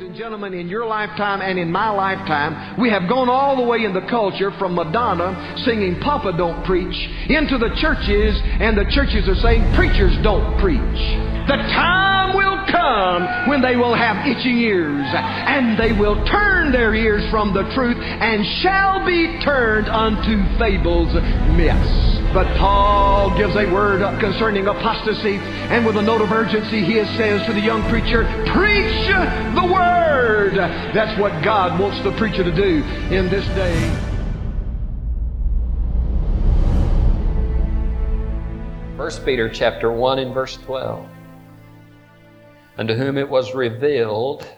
Ladies 0.00 0.16
and 0.16 0.18
gentlemen, 0.18 0.54
in 0.54 0.66
your 0.66 0.86
lifetime 0.86 1.42
and 1.42 1.58
in 1.58 1.70
my 1.70 1.90
lifetime, 1.90 2.80
we 2.80 2.88
have 2.88 3.06
gone 3.06 3.28
all 3.28 3.54
the 3.54 3.68
way 3.68 3.84
in 3.84 3.92
the 3.92 4.00
culture 4.08 4.50
from 4.58 4.74
Madonna 4.74 5.60
singing 5.66 6.00
Papa 6.00 6.32
Don't 6.38 6.64
Preach 6.64 6.96
into 7.28 7.58
the 7.58 7.68
churches, 7.76 8.32
and 8.64 8.78
the 8.78 8.88
churches 8.96 9.28
are 9.28 9.36
saying 9.44 9.60
preachers 9.76 10.16
don't 10.24 10.56
preach. 10.56 11.00
The 11.44 11.60
time 11.76 12.32
will 12.32 12.64
come 12.72 13.50
when 13.50 13.60
they 13.60 13.76
will 13.76 13.92
have 13.92 14.24
itching 14.24 14.56
ears, 14.56 15.04
and 15.04 15.78
they 15.78 15.92
will 15.92 16.16
turn 16.24 16.72
their 16.72 16.94
ears 16.94 17.28
from 17.30 17.52
the 17.52 17.68
truth 17.74 18.00
and 18.00 18.40
shall 18.64 19.04
be 19.04 19.38
turned 19.44 19.88
unto 19.90 20.40
fables, 20.56 21.12
myths. 21.60 22.19
But 22.32 22.46
Paul 22.58 23.36
gives 23.36 23.56
a 23.56 23.66
word 23.72 24.02
concerning 24.20 24.68
apostasy, 24.68 25.38
and 25.38 25.84
with 25.84 25.96
a 25.96 26.02
note 26.02 26.20
of 26.20 26.30
urgency, 26.30 26.84
he 26.84 26.94
says 27.16 27.44
to 27.46 27.52
the 27.52 27.60
young 27.60 27.82
preacher, 27.90 28.22
Preach 28.46 29.08
the 29.08 29.68
word! 29.72 30.54
That's 30.94 31.20
what 31.20 31.42
God 31.42 31.80
wants 31.80 32.00
the 32.04 32.12
preacher 32.12 32.44
to 32.44 32.52
do 32.52 32.84
in 33.12 33.28
this 33.28 33.44
day. 33.56 34.10
First 38.96 39.24
Peter 39.24 39.48
chapter 39.48 39.90
1 39.90 40.20
and 40.20 40.32
verse 40.32 40.56
12. 40.58 41.04
Unto 42.78 42.94
whom 42.94 43.18
it 43.18 43.28
was 43.28 43.56
revealed 43.56 44.48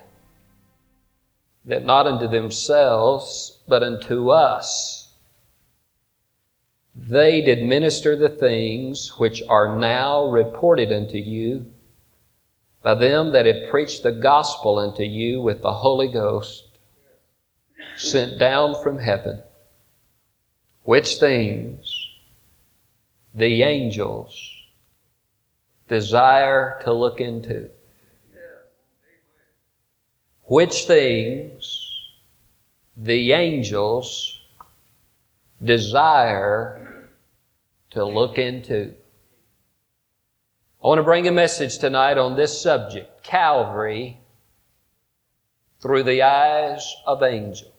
that 1.64 1.86
not 1.86 2.06
unto 2.06 2.28
themselves, 2.28 3.60
but 3.66 3.82
unto 3.82 4.28
us 4.28 5.01
they 6.94 7.40
did 7.40 7.64
minister 7.64 8.16
the 8.16 8.28
things 8.28 9.18
which 9.18 9.42
are 9.48 9.78
now 9.78 10.26
reported 10.26 10.92
unto 10.92 11.16
you 11.16 11.66
by 12.82 12.94
them 12.94 13.32
that 13.32 13.46
have 13.46 13.70
preached 13.70 14.02
the 14.02 14.12
gospel 14.12 14.78
unto 14.78 15.02
you 15.02 15.40
with 15.40 15.62
the 15.62 15.72
Holy 15.72 16.08
Ghost 16.08 16.64
sent 17.96 18.38
down 18.38 18.74
from 18.82 18.98
heaven, 18.98 19.42
which 20.82 21.16
things 21.16 21.94
the 23.34 23.62
angels 23.62 24.36
desire 25.88 26.80
to 26.84 26.92
look 26.92 27.20
into. 27.20 27.70
Which 30.44 30.84
things 30.84 31.88
the 32.96 33.32
angels 33.32 34.31
desire 35.64 37.08
to 37.90 38.04
look 38.04 38.38
into. 38.38 38.94
I 40.82 40.88
want 40.88 40.98
to 40.98 41.04
bring 41.04 41.28
a 41.28 41.32
message 41.32 41.78
tonight 41.78 42.18
on 42.18 42.36
this 42.36 42.60
subject 42.60 43.22
Calvary 43.22 44.18
through 45.80 46.02
the 46.02 46.22
eyes 46.22 46.94
of 47.06 47.22
angels. 47.22 47.70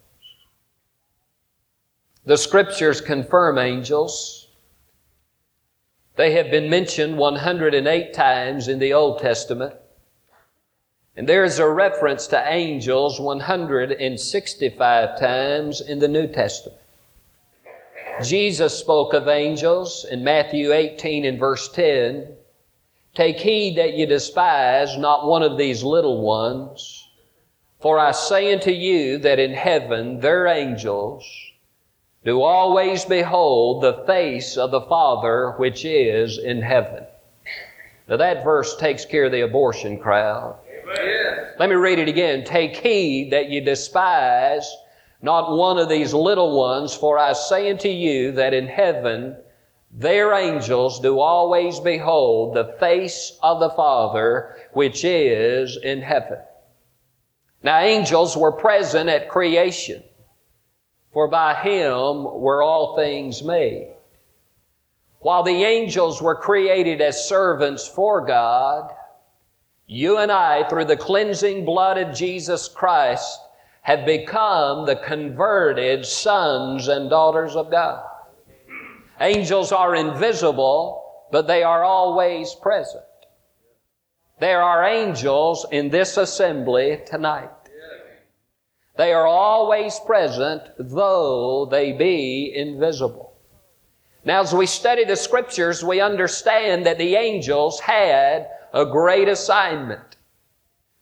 The 2.25 2.37
scriptures 2.37 3.01
confirm 3.01 3.57
angels. 3.57 4.47
They 6.15 6.31
have 6.33 6.51
been 6.51 6.69
mentioned 6.69 7.17
108 7.17 8.13
times 8.13 8.67
in 8.67 8.79
the 8.79 8.93
Old 8.93 9.19
Testament. 9.19 9.73
And 11.15 11.27
there 11.27 11.43
is 11.43 11.59
a 11.59 11.67
reference 11.67 12.27
to 12.27 12.43
angels 12.47 13.19
165 13.19 15.19
times 15.19 15.81
in 15.81 15.99
the 15.99 16.07
New 16.07 16.27
Testament. 16.27 16.79
Jesus 18.21 18.77
spoke 18.77 19.13
of 19.13 19.27
angels 19.27 20.05
in 20.09 20.23
Matthew 20.23 20.71
18 20.71 21.25
and 21.25 21.39
verse 21.39 21.69
10. 21.69 22.27
Take 23.15 23.39
heed 23.39 23.77
that 23.77 23.93
you 23.93 24.05
despise 24.05 24.97
not 24.97 25.27
one 25.27 25.43
of 25.43 25.57
these 25.57 25.83
little 25.83 26.21
ones, 26.21 27.07
for 27.79 27.99
I 27.99 28.11
say 28.11 28.53
unto 28.53 28.71
you 28.71 29.17
that 29.19 29.39
in 29.39 29.53
heaven 29.53 30.19
their 30.19 30.47
angels 30.47 31.25
do 32.23 32.41
always 32.41 33.03
behold 33.03 33.83
the 33.83 34.03
face 34.05 34.57
of 34.57 34.71
the 34.71 34.81
Father 34.81 35.51
which 35.57 35.83
is 35.83 36.37
in 36.37 36.61
heaven. 36.61 37.05
Now 38.07 38.17
that 38.17 38.43
verse 38.43 38.75
takes 38.77 39.05
care 39.05 39.25
of 39.25 39.31
the 39.31 39.41
abortion 39.41 39.99
crowd. 39.99 40.57
Amen. 40.83 41.47
Let 41.59 41.69
me 41.69 41.75
read 41.75 41.99
it 41.99 42.07
again. 42.07 42.43
Take 42.45 42.75
heed 42.75 43.31
that 43.31 43.49
you 43.49 43.61
despise 43.61 44.69
not 45.23 45.55
one 45.55 45.77
of 45.79 45.87
these 45.87 46.13
little 46.13 46.55
ones, 46.55 46.93
for 46.93 47.17
I 47.17 47.31
say 47.31 47.71
unto 47.71 47.87
you 47.87 48.33
that 48.33 48.53
in 48.53 48.67
heaven 48.67 49.37
their 49.89 50.33
angels 50.33 50.99
do 50.99 51.19
always 51.19 51.79
behold 51.79 52.55
the 52.55 52.75
face 52.79 53.37
of 53.41 53.59
the 53.59 53.69
Father 53.69 54.57
which 54.73 55.05
is 55.05 55.77
in 55.77 56.01
heaven. 56.01 56.39
Now 57.61 57.79
angels 57.79 58.35
were 58.35 58.51
present 58.51 59.09
at 59.09 59.29
creation, 59.29 60.03
for 61.13 61.29
by 61.29 61.53
him 61.53 62.23
were 62.23 62.61
all 62.61 62.97
things 62.97 63.43
made. 63.43 63.95
While 65.19 65.43
the 65.43 65.63
angels 65.63 66.21
were 66.21 66.35
created 66.35 66.99
as 66.99 67.29
servants 67.29 67.87
for 67.87 68.25
God, 68.25 68.91
you 69.87 70.17
and 70.17 70.31
I, 70.31 70.67
through 70.67 70.85
the 70.85 70.97
cleansing 70.97 71.63
blood 71.63 71.97
of 71.97 72.13
Jesus 72.13 72.67
Christ, 72.67 73.39
have 73.83 74.05
become 74.05 74.85
the 74.85 74.95
converted 74.95 76.05
sons 76.05 76.87
and 76.87 77.09
daughters 77.09 77.55
of 77.55 77.69
God. 77.69 78.03
Angels 79.19 79.71
are 79.71 79.95
invisible, 79.95 81.27
but 81.31 81.47
they 81.47 81.63
are 81.63 81.83
always 81.83 82.55
present. 82.55 83.03
There 84.39 84.61
are 84.61 84.83
angels 84.83 85.65
in 85.71 85.89
this 85.89 86.17
assembly 86.17 87.01
tonight. 87.05 87.49
They 88.95 89.13
are 89.13 89.27
always 89.27 89.99
present, 89.99 90.63
though 90.77 91.65
they 91.65 91.93
be 91.93 92.53
invisible. 92.55 93.33
Now, 94.25 94.41
as 94.41 94.53
we 94.53 94.65
study 94.65 95.03
the 95.03 95.15
scriptures, 95.15 95.83
we 95.83 95.99
understand 95.99 96.85
that 96.85 96.97
the 96.97 97.15
angels 97.15 97.79
had 97.79 98.47
a 98.73 98.85
great 98.85 99.27
assignment. 99.27 100.12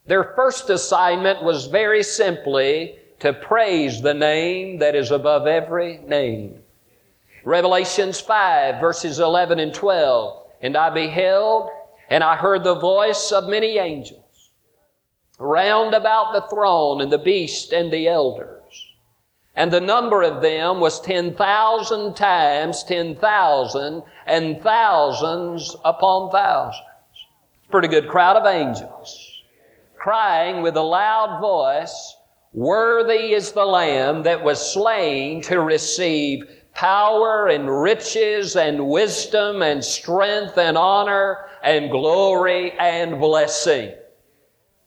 Their 0.06 0.34
first 0.36 0.70
assignment 0.70 1.44
was 1.44 1.68
very 1.68 2.02
simply 2.02 2.98
to 3.20 3.34
praise 3.34 4.02
the 4.02 4.16
name 4.16 4.80
that 4.80 4.96
is 4.96 5.12
above 5.12 5.46
every 5.46 6.00
name. 6.00 6.64
Revelations 7.46 8.20
5 8.20 8.82
verses 8.82 9.20
11 9.20 9.60
and 9.60 9.74
12. 9.74 10.44
And 10.62 10.76
I 10.76 10.90
beheld 10.90 11.70
and 12.10 12.24
I 12.24 12.36
heard 12.36 12.64
the 12.64 12.76
voice 12.76 13.32
of 13.32 13.48
many 13.48 13.78
angels 13.78 14.52
round 15.38 15.94
about 15.94 16.34
the 16.34 16.48
throne 16.54 17.02
and 17.02 17.12
the 17.12 17.18
beast 17.18 17.72
and 17.72 17.92
the 17.92 18.08
elders. 18.08 18.88
And 19.56 19.72
the 19.72 19.82
number 19.82 20.24
of 20.24 20.42
them 20.42 20.80
was 20.80 21.02
10,000 21.02 22.16
times 22.16 22.84
10,000 22.84 24.04
and 24.26 24.62
thousands 24.62 25.76
upon 25.86 26.32
thousands. 26.32 26.86
Pretty 27.70 27.88
good 27.88 28.08
crowd 28.08 28.36
of 28.36 28.46
angels 28.48 29.31
crying 30.02 30.64
with 30.64 30.76
a 30.76 30.82
loud 30.82 31.40
voice, 31.40 32.18
Worthy 32.54 33.34
is 33.34 33.52
the 33.52 33.66
Lamb 33.66 34.24
that 34.24 34.44
was 34.44 34.74
slain 34.74 35.42
to 35.44 35.62
receive 35.62 36.44
power 36.74 37.48
and 37.48 37.70
riches 37.70 38.56
and 38.56 38.88
wisdom 38.88 39.62
and 39.62 39.84
strength 39.84 40.58
and 40.58 40.76
honor 40.76 41.46
and 41.64 41.92
glory 41.92 42.72
and 42.80 43.20
blessing. 43.20 43.94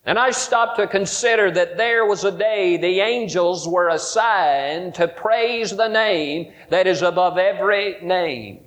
And 0.05 0.19
I 0.19 0.31
stopped 0.31 0.77
to 0.77 0.87
consider 0.87 1.49
that 1.49 1.77
there 1.77 2.05
was 2.05 2.25
a 2.25 2.37
day 2.37 2.75
the 2.75 2.99
angels 2.99 3.67
were 3.67 3.89
assigned 3.89 4.95
to 4.95 5.07
praise 5.07 5.71
the 5.71 5.87
name 5.87 6.51
that 6.69 6.87
is 6.87 7.01
above 7.01 7.37
every 7.37 8.01
name. 8.01 8.65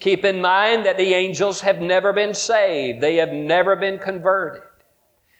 Keep 0.00 0.24
in 0.24 0.40
mind 0.40 0.86
that 0.86 0.96
the 0.96 1.12
angels 1.12 1.60
have 1.60 1.80
never 1.80 2.14
been 2.14 2.32
saved. 2.32 3.02
They 3.02 3.16
have 3.16 3.32
never 3.32 3.76
been 3.76 3.98
converted. 3.98 4.62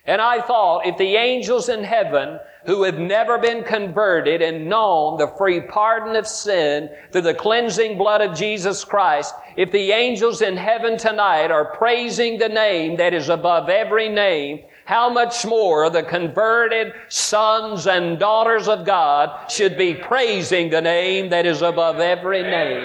And 0.06 0.20
I 0.20 0.40
thought 0.40 0.86
if 0.86 0.96
the 0.98 1.16
angels 1.16 1.68
in 1.68 1.82
heaven 1.82 2.38
who 2.64 2.84
have 2.84 2.98
never 2.98 3.38
been 3.38 3.64
converted 3.64 4.40
and 4.40 4.68
known 4.68 5.18
the 5.18 5.32
free 5.36 5.60
pardon 5.60 6.14
of 6.14 6.26
sin 6.26 6.88
through 7.10 7.22
the 7.22 7.34
cleansing 7.34 7.98
blood 7.98 8.20
of 8.20 8.36
Jesus 8.36 8.84
Christ, 8.84 9.34
if 9.56 9.72
the 9.72 9.90
angels 9.90 10.42
in 10.42 10.56
heaven 10.56 10.96
tonight 10.96 11.50
are 11.50 11.76
praising 11.76 12.38
the 12.38 12.48
name 12.48 12.96
that 12.96 13.14
is 13.14 13.28
above 13.28 13.68
every 13.68 14.08
name, 14.08 14.60
how 14.84 15.10
much 15.10 15.44
more 15.44 15.90
the 15.90 16.04
converted 16.04 16.92
sons 17.08 17.88
and 17.88 18.20
daughters 18.20 18.68
of 18.68 18.86
God 18.86 19.50
should 19.50 19.76
be 19.76 19.94
praising 19.94 20.70
the 20.70 20.80
name 20.80 21.30
that 21.30 21.46
is 21.46 21.62
above 21.62 21.98
every 21.98 22.42
name. 22.42 22.84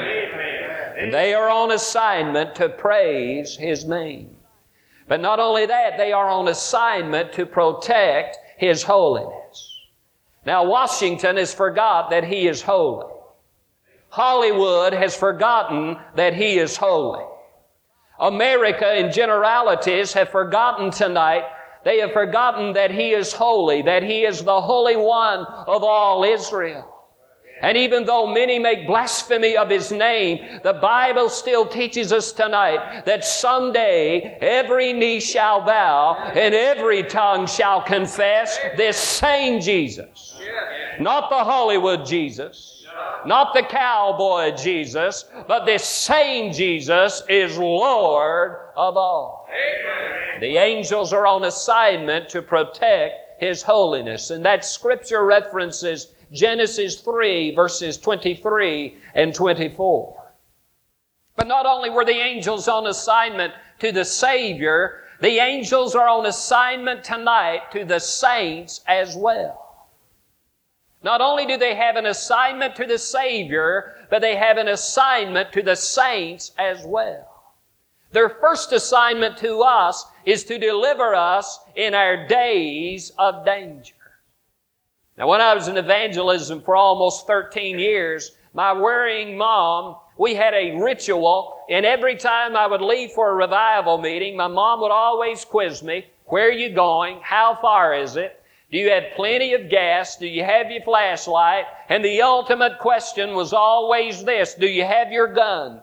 And 0.97 1.13
they 1.13 1.35
are 1.35 1.49
on 1.49 1.71
assignment 1.71 2.55
to 2.55 2.69
praise 2.69 3.55
His 3.55 3.85
name. 3.85 4.35
But 5.11 5.19
not 5.19 5.41
only 5.41 5.65
that, 5.65 5.97
they 5.97 6.13
are 6.13 6.29
on 6.29 6.47
assignment 6.47 7.33
to 7.33 7.45
protect 7.45 8.37
His 8.55 8.81
holiness. 8.81 9.77
Now, 10.45 10.63
Washington 10.63 11.35
has 11.35 11.53
forgot 11.53 12.11
that 12.11 12.23
He 12.23 12.47
is 12.47 12.61
holy. 12.61 13.11
Hollywood 14.07 14.93
has 14.93 15.13
forgotten 15.13 15.97
that 16.15 16.33
He 16.33 16.59
is 16.59 16.77
holy. 16.77 17.25
America 18.21 18.97
in 18.97 19.11
generalities 19.11 20.13
have 20.13 20.29
forgotten 20.29 20.91
tonight 20.91 21.43
They 21.83 21.99
have 21.99 22.13
forgotten 22.13 22.71
that 22.71 22.91
He 22.91 23.11
is 23.11 23.33
holy, 23.33 23.81
that 23.81 24.03
He 24.03 24.23
is 24.23 24.45
the 24.45 24.61
Holy 24.61 24.95
One 24.95 25.45
of 25.67 25.83
all 25.83 26.23
Israel. 26.23 26.87
And 27.61 27.77
even 27.77 28.05
though 28.05 28.25
many 28.25 28.57
make 28.57 28.87
blasphemy 28.87 29.55
of 29.55 29.69
His 29.69 29.91
name, 29.91 30.59
the 30.63 30.73
Bible 30.73 31.29
still 31.29 31.65
teaches 31.65 32.11
us 32.11 32.31
tonight 32.31 33.05
that 33.05 33.23
someday 33.23 34.37
every 34.41 34.93
knee 34.93 35.19
shall 35.19 35.61
bow 35.61 36.15
and 36.35 36.55
every 36.55 37.03
tongue 37.03 37.45
shall 37.45 37.81
confess 37.81 38.57
this 38.77 38.97
same 38.97 39.61
Jesus. 39.61 40.39
Not 40.99 41.29
the 41.29 41.43
Hollywood 41.43 42.05
Jesus, 42.05 42.85
not 43.25 43.53
the 43.53 43.63
cowboy 43.63 44.51
Jesus, 44.55 45.25
but 45.47 45.65
this 45.65 45.83
same 45.83 46.51
Jesus 46.51 47.21
is 47.29 47.57
Lord 47.57 48.57
of 48.75 48.97
all. 48.97 49.47
The 50.39 50.57
angels 50.57 51.13
are 51.13 51.27
on 51.27 51.43
assignment 51.43 52.27
to 52.29 52.41
protect 52.41 53.39
His 53.39 53.61
holiness. 53.61 54.31
And 54.31 54.43
that 54.45 54.65
scripture 54.65 55.23
references 55.25 56.07
Genesis 56.31 57.01
3, 57.01 57.55
verses 57.55 57.97
23 57.97 58.97
and 59.15 59.35
24. 59.35 60.31
But 61.35 61.47
not 61.47 61.65
only 61.65 61.89
were 61.89 62.05
the 62.05 62.11
angels 62.11 62.67
on 62.67 62.87
assignment 62.87 63.53
to 63.79 63.91
the 63.91 64.05
Savior, 64.05 65.03
the 65.19 65.39
angels 65.39 65.95
are 65.95 66.07
on 66.07 66.25
assignment 66.25 67.03
tonight 67.03 67.71
to 67.71 67.85
the 67.85 67.99
saints 67.99 68.81
as 68.87 69.15
well. 69.15 69.87
Not 71.03 71.19
only 71.19 71.45
do 71.45 71.57
they 71.57 71.75
have 71.75 71.95
an 71.95 72.05
assignment 72.05 72.75
to 72.75 72.85
the 72.85 72.97
Savior, 72.97 73.95
but 74.09 74.21
they 74.21 74.35
have 74.35 74.57
an 74.57 74.67
assignment 74.67 75.51
to 75.53 75.61
the 75.61 75.75
saints 75.75 76.51
as 76.57 76.85
well. 76.85 77.27
Their 78.11 78.29
first 78.29 78.71
assignment 78.71 79.37
to 79.37 79.61
us 79.61 80.05
is 80.25 80.43
to 80.45 80.57
deliver 80.57 81.15
us 81.15 81.59
in 81.75 81.93
our 81.93 82.27
days 82.27 83.11
of 83.17 83.45
danger. 83.45 83.95
Now, 85.21 85.27
when 85.27 85.39
I 85.39 85.53
was 85.53 85.67
in 85.67 85.77
evangelism 85.77 86.63
for 86.63 86.75
almost 86.75 87.27
13 87.27 87.77
years, 87.77 88.31
my 88.55 88.73
worrying 88.73 89.37
mom, 89.37 89.97
we 90.17 90.33
had 90.33 90.55
a 90.55 90.81
ritual, 90.81 91.59
and 91.69 91.85
every 91.85 92.15
time 92.15 92.55
I 92.55 92.65
would 92.65 92.81
leave 92.81 93.11
for 93.11 93.29
a 93.29 93.35
revival 93.35 93.99
meeting, 93.99 94.35
my 94.35 94.47
mom 94.47 94.81
would 94.81 94.89
always 94.89 95.45
quiz 95.45 95.83
me, 95.83 96.07
where 96.25 96.47
are 96.47 96.51
you 96.51 96.71
going? 96.71 97.19
How 97.21 97.55
far 97.61 97.93
is 97.93 98.15
it? 98.15 98.43
Do 98.71 98.79
you 98.79 98.89
have 98.89 99.13
plenty 99.15 99.53
of 99.53 99.69
gas? 99.69 100.17
Do 100.17 100.25
you 100.25 100.43
have 100.43 100.71
your 100.71 100.81
flashlight? 100.81 101.65
And 101.89 102.03
the 102.03 102.23
ultimate 102.23 102.79
question 102.79 103.35
was 103.35 103.53
always 103.53 104.23
this, 104.23 104.55
do 104.55 104.65
you 104.65 104.85
have 104.85 105.11
your 105.11 105.27
gun? 105.27 105.81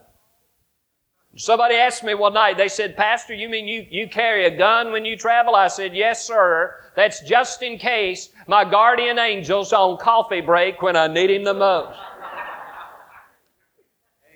Somebody 1.38 1.76
asked 1.76 2.02
me 2.02 2.14
one 2.14 2.34
night, 2.34 2.56
they 2.56 2.66
said, 2.66 2.96
Pastor, 2.96 3.32
you 3.32 3.48
mean 3.48 3.68
you, 3.68 3.86
you 3.88 4.08
carry 4.08 4.46
a 4.46 4.58
gun 4.58 4.90
when 4.90 5.04
you 5.04 5.16
travel? 5.16 5.54
I 5.54 5.68
said, 5.68 5.94
Yes, 5.94 6.26
sir. 6.26 6.74
That's 6.96 7.20
just 7.20 7.62
in 7.62 7.78
case 7.78 8.30
my 8.48 8.68
guardian 8.68 9.20
angel's 9.20 9.72
on 9.72 9.98
coffee 9.98 10.40
break 10.40 10.82
when 10.82 10.96
I 10.96 11.06
need 11.06 11.30
him 11.30 11.44
the 11.44 11.54
most. 11.54 11.96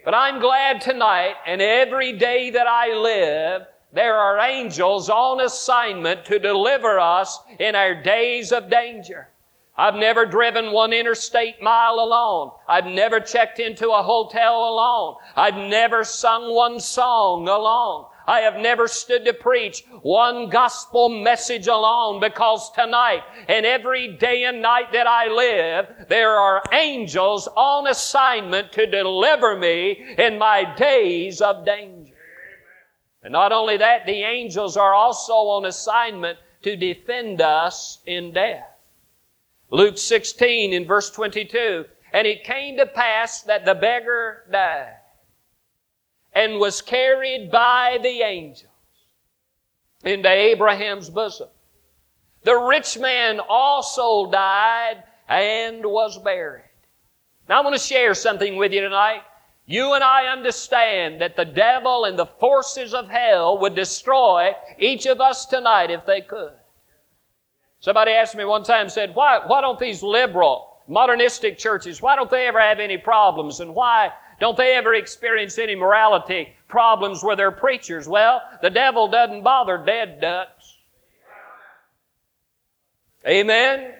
But 0.04 0.14
I'm 0.14 0.40
glad 0.40 0.80
tonight 0.80 1.34
and 1.44 1.60
every 1.60 2.12
day 2.12 2.50
that 2.50 2.68
I 2.68 2.94
live, 2.94 3.62
there 3.92 4.14
are 4.14 4.38
angels 4.38 5.10
on 5.10 5.40
assignment 5.40 6.24
to 6.26 6.38
deliver 6.38 7.00
us 7.00 7.36
in 7.58 7.74
our 7.74 8.00
days 8.00 8.52
of 8.52 8.70
danger. 8.70 9.28
I've 9.76 9.94
never 9.94 10.26
driven 10.26 10.70
one 10.72 10.92
interstate 10.92 11.62
mile 11.62 11.94
alone. 11.94 12.50
I've 12.68 12.84
never 12.84 13.20
checked 13.20 13.58
into 13.58 13.88
a 13.90 14.02
hotel 14.02 14.68
alone. 14.68 15.16
I've 15.34 15.56
never 15.56 16.04
sung 16.04 16.54
one 16.54 16.78
song 16.78 17.48
alone. 17.48 18.06
I 18.26 18.40
have 18.40 18.56
never 18.56 18.86
stood 18.86 19.24
to 19.24 19.32
preach 19.32 19.82
one 20.02 20.48
gospel 20.48 21.08
message 21.08 21.66
alone 21.66 22.20
because 22.20 22.70
tonight 22.72 23.22
and 23.48 23.66
every 23.66 24.16
day 24.16 24.44
and 24.44 24.62
night 24.62 24.92
that 24.92 25.06
I 25.06 25.28
live, 25.28 26.08
there 26.08 26.36
are 26.36 26.62
angels 26.72 27.48
on 27.56 27.88
assignment 27.88 28.72
to 28.72 28.86
deliver 28.86 29.56
me 29.56 30.14
in 30.18 30.38
my 30.38 30.72
days 30.76 31.40
of 31.40 31.64
danger. 31.64 32.14
And 33.22 33.32
not 33.32 33.52
only 33.52 33.78
that, 33.78 34.04
the 34.04 34.22
angels 34.22 34.76
are 34.76 34.94
also 34.94 35.32
on 35.32 35.64
assignment 35.64 36.38
to 36.62 36.76
defend 36.76 37.40
us 37.40 37.98
in 38.06 38.32
death. 38.32 38.71
Luke 39.72 39.96
16 39.96 40.74
in 40.74 40.84
verse 40.84 41.10
22, 41.10 41.86
and 42.12 42.26
it 42.26 42.44
came 42.44 42.76
to 42.76 42.84
pass 42.84 43.40
that 43.40 43.64
the 43.64 43.74
beggar 43.74 44.44
died 44.52 44.98
and 46.34 46.58
was 46.60 46.82
carried 46.82 47.50
by 47.50 47.98
the 48.02 48.20
angels 48.20 48.66
into 50.04 50.28
Abraham's 50.28 51.08
bosom. 51.08 51.48
The 52.44 52.54
rich 52.54 52.98
man 52.98 53.40
also 53.40 54.30
died 54.30 55.04
and 55.26 55.86
was 55.86 56.18
buried. 56.18 56.68
Now 57.48 57.60
I 57.60 57.64
want 57.64 57.74
to 57.74 57.80
share 57.80 58.12
something 58.12 58.56
with 58.56 58.72
you 58.72 58.82
tonight. 58.82 59.22
You 59.64 59.94
and 59.94 60.04
I 60.04 60.26
understand 60.26 61.22
that 61.22 61.34
the 61.34 61.46
devil 61.46 62.04
and 62.04 62.18
the 62.18 62.26
forces 62.26 62.92
of 62.92 63.08
hell 63.08 63.56
would 63.60 63.74
destroy 63.74 64.52
each 64.78 65.06
of 65.06 65.22
us 65.22 65.46
tonight 65.46 65.90
if 65.90 66.04
they 66.04 66.20
could. 66.20 66.52
Somebody 67.82 68.12
asked 68.12 68.36
me 68.36 68.44
one 68.44 68.62
time, 68.62 68.88
said, 68.88 69.12
why, 69.12 69.40
why 69.44 69.60
don't 69.60 69.78
these 69.78 70.04
liberal, 70.04 70.76
modernistic 70.86 71.58
churches, 71.58 72.00
why 72.00 72.14
don't 72.14 72.30
they 72.30 72.46
ever 72.46 72.60
have 72.60 72.78
any 72.78 72.96
problems? 72.96 73.58
And 73.58 73.74
why 73.74 74.12
don't 74.38 74.56
they 74.56 74.76
ever 74.76 74.94
experience 74.94 75.58
any 75.58 75.74
morality 75.74 76.54
problems 76.68 77.24
with 77.24 77.38
their 77.38 77.50
preachers? 77.50 78.06
Well, 78.06 78.40
the 78.62 78.70
devil 78.70 79.08
doesn't 79.08 79.42
bother 79.42 79.82
dead 79.84 80.20
ducks. 80.20 80.76
Amen? 83.26 83.94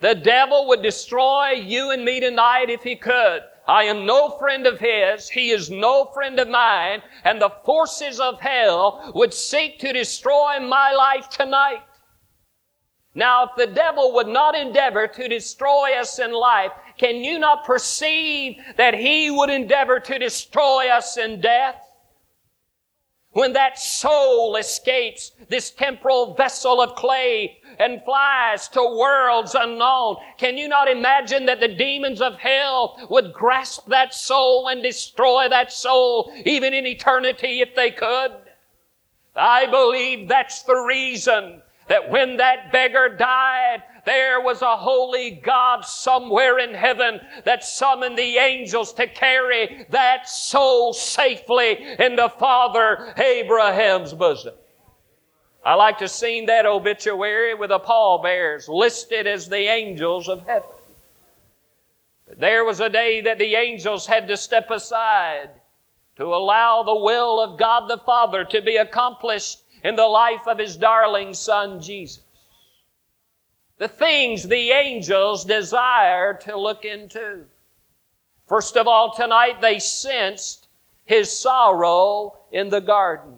The 0.00 0.16
devil 0.16 0.66
would 0.66 0.82
destroy 0.82 1.50
you 1.50 1.92
and 1.92 2.04
me 2.04 2.18
tonight 2.18 2.68
if 2.68 2.82
he 2.82 2.96
could. 2.96 3.42
I 3.68 3.84
am 3.84 4.06
no 4.06 4.30
friend 4.40 4.66
of 4.66 4.80
his. 4.80 5.28
He 5.28 5.52
is 5.52 5.70
no 5.70 6.06
friend 6.06 6.40
of 6.40 6.48
mine. 6.48 7.00
And 7.22 7.40
the 7.40 7.52
forces 7.64 8.18
of 8.18 8.40
hell 8.40 9.12
would 9.14 9.32
seek 9.32 9.78
to 9.78 9.92
destroy 9.92 10.58
my 10.58 10.92
life 10.92 11.28
tonight. 11.28 11.82
Now, 13.14 13.44
if 13.44 13.50
the 13.56 13.72
devil 13.72 14.12
would 14.14 14.26
not 14.26 14.56
endeavor 14.56 15.06
to 15.06 15.28
destroy 15.28 15.98
us 15.98 16.18
in 16.18 16.32
life, 16.32 16.72
can 16.98 17.16
you 17.16 17.38
not 17.38 17.64
perceive 17.64 18.56
that 18.76 18.94
he 18.94 19.30
would 19.30 19.50
endeavor 19.50 20.00
to 20.00 20.18
destroy 20.18 20.88
us 20.88 21.16
in 21.16 21.40
death? 21.40 21.80
When 23.30 23.52
that 23.54 23.78
soul 23.78 24.56
escapes 24.56 25.32
this 25.48 25.70
temporal 25.70 26.34
vessel 26.34 26.80
of 26.80 26.94
clay 26.94 27.58
and 27.80 28.02
flies 28.04 28.68
to 28.68 28.80
worlds 28.80 29.56
unknown, 29.56 30.16
can 30.38 30.56
you 30.56 30.68
not 30.68 30.88
imagine 30.88 31.46
that 31.46 31.58
the 31.58 31.68
demons 31.68 32.20
of 32.20 32.38
hell 32.38 32.96
would 33.10 33.32
grasp 33.32 33.88
that 33.88 34.14
soul 34.14 34.68
and 34.68 34.82
destroy 34.82 35.48
that 35.48 35.72
soul 35.72 36.32
even 36.44 36.72
in 36.74 36.86
eternity 36.86 37.60
if 37.60 37.74
they 37.74 37.90
could? 37.90 38.32
I 39.34 39.66
believe 39.66 40.28
that's 40.28 40.62
the 40.62 40.76
reason 40.76 41.60
that 41.88 42.10
when 42.10 42.36
that 42.38 42.72
beggar 42.72 43.08
died, 43.08 43.82
there 44.04 44.40
was 44.40 44.62
a 44.62 44.76
holy 44.76 45.30
God 45.30 45.84
somewhere 45.84 46.58
in 46.58 46.74
heaven 46.74 47.20
that 47.44 47.64
summoned 47.64 48.18
the 48.18 48.36
angels 48.36 48.92
to 48.94 49.06
carry 49.06 49.86
that 49.90 50.28
soul 50.28 50.92
safely 50.92 51.78
into 51.98 52.28
Father 52.28 53.14
Abraham's 53.16 54.12
bosom. 54.12 54.54
I 55.64 55.74
like 55.74 55.98
to 55.98 56.08
sing 56.08 56.46
that 56.46 56.66
obituary 56.66 57.54
with 57.54 57.70
the 57.70 57.78
pallbearers 57.78 58.68
listed 58.68 59.26
as 59.26 59.48
the 59.48 59.56
angels 59.56 60.28
of 60.28 60.46
heaven. 60.46 60.68
But 62.28 62.38
there 62.38 62.64
was 62.64 62.80
a 62.80 62.90
day 62.90 63.22
that 63.22 63.38
the 63.38 63.54
angels 63.54 64.06
had 64.06 64.28
to 64.28 64.36
step 64.36 64.70
aside 64.70 65.50
to 66.16 66.34
allow 66.34 66.82
the 66.82 66.94
will 66.94 67.40
of 67.40 67.58
God 67.58 67.88
the 67.88 67.98
Father 67.98 68.44
to 68.44 68.60
be 68.60 68.76
accomplished 68.76 69.63
in 69.84 69.96
the 69.96 70.06
life 70.06 70.48
of 70.48 70.58
his 70.58 70.76
darling 70.76 71.34
son 71.34 71.80
Jesus. 71.80 72.24
The 73.78 73.88
things 73.88 74.42
the 74.42 74.70
angels 74.70 75.44
desire 75.44 76.34
to 76.44 76.58
look 76.58 76.84
into. 76.84 77.44
First 78.48 78.76
of 78.76 78.88
all, 78.88 79.14
tonight 79.14 79.60
they 79.60 79.78
sensed 79.78 80.68
his 81.04 81.36
sorrow 81.36 82.38
in 82.50 82.70
the 82.70 82.80
garden. 82.80 83.34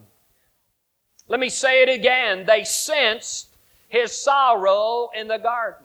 Let 1.28 1.40
me 1.40 1.48
say 1.48 1.82
it 1.82 1.88
again. 1.88 2.44
They 2.46 2.62
sensed 2.62 3.56
his 3.88 4.12
sorrow 4.12 5.10
in 5.18 5.26
the 5.26 5.38
garden. 5.38 5.84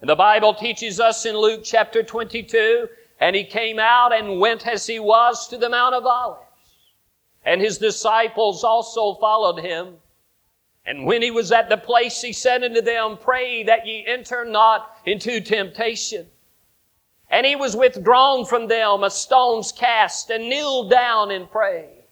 And 0.00 0.08
the 0.08 0.16
Bible 0.16 0.54
teaches 0.54 1.00
us 1.00 1.26
in 1.26 1.36
Luke 1.36 1.62
chapter 1.64 2.02
22, 2.02 2.88
and 3.20 3.36
he 3.36 3.44
came 3.44 3.78
out 3.78 4.12
and 4.12 4.40
went 4.40 4.66
as 4.66 4.86
he 4.86 4.98
was 4.98 5.48
to 5.48 5.58
the 5.58 5.68
Mount 5.68 5.94
of 5.94 6.06
Olives. 6.06 6.43
And 7.44 7.60
his 7.60 7.78
disciples 7.78 8.64
also 8.64 9.14
followed 9.14 9.60
him. 9.60 9.96
And 10.86 11.06
when 11.06 11.22
he 11.22 11.30
was 11.30 11.52
at 11.52 11.68
the 11.68 11.76
place, 11.76 12.20
he 12.20 12.32
said 12.32 12.62
unto 12.62 12.80
them, 12.80 13.16
Pray 13.18 13.62
that 13.64 13.86
ye 13.86 14.04
enter 14.06 14.44
not 14.44 14.96
into 15.06 15.40
temptation. 15.40 16.26
And 17.30 17.46
he 17.46 17.56
was 17.56 17.74
withdrawn 17.74 18.44
from 18.44 18.68
them 18.68 19.02
a 19.02 19.10
stone's 19.10 19.72
cast 19.72 20.30
and 20.30 20.48
kneeled 20.48 20.90
down 20.90 21.30
and 21.30 21.50
prayed. 21.50 22.04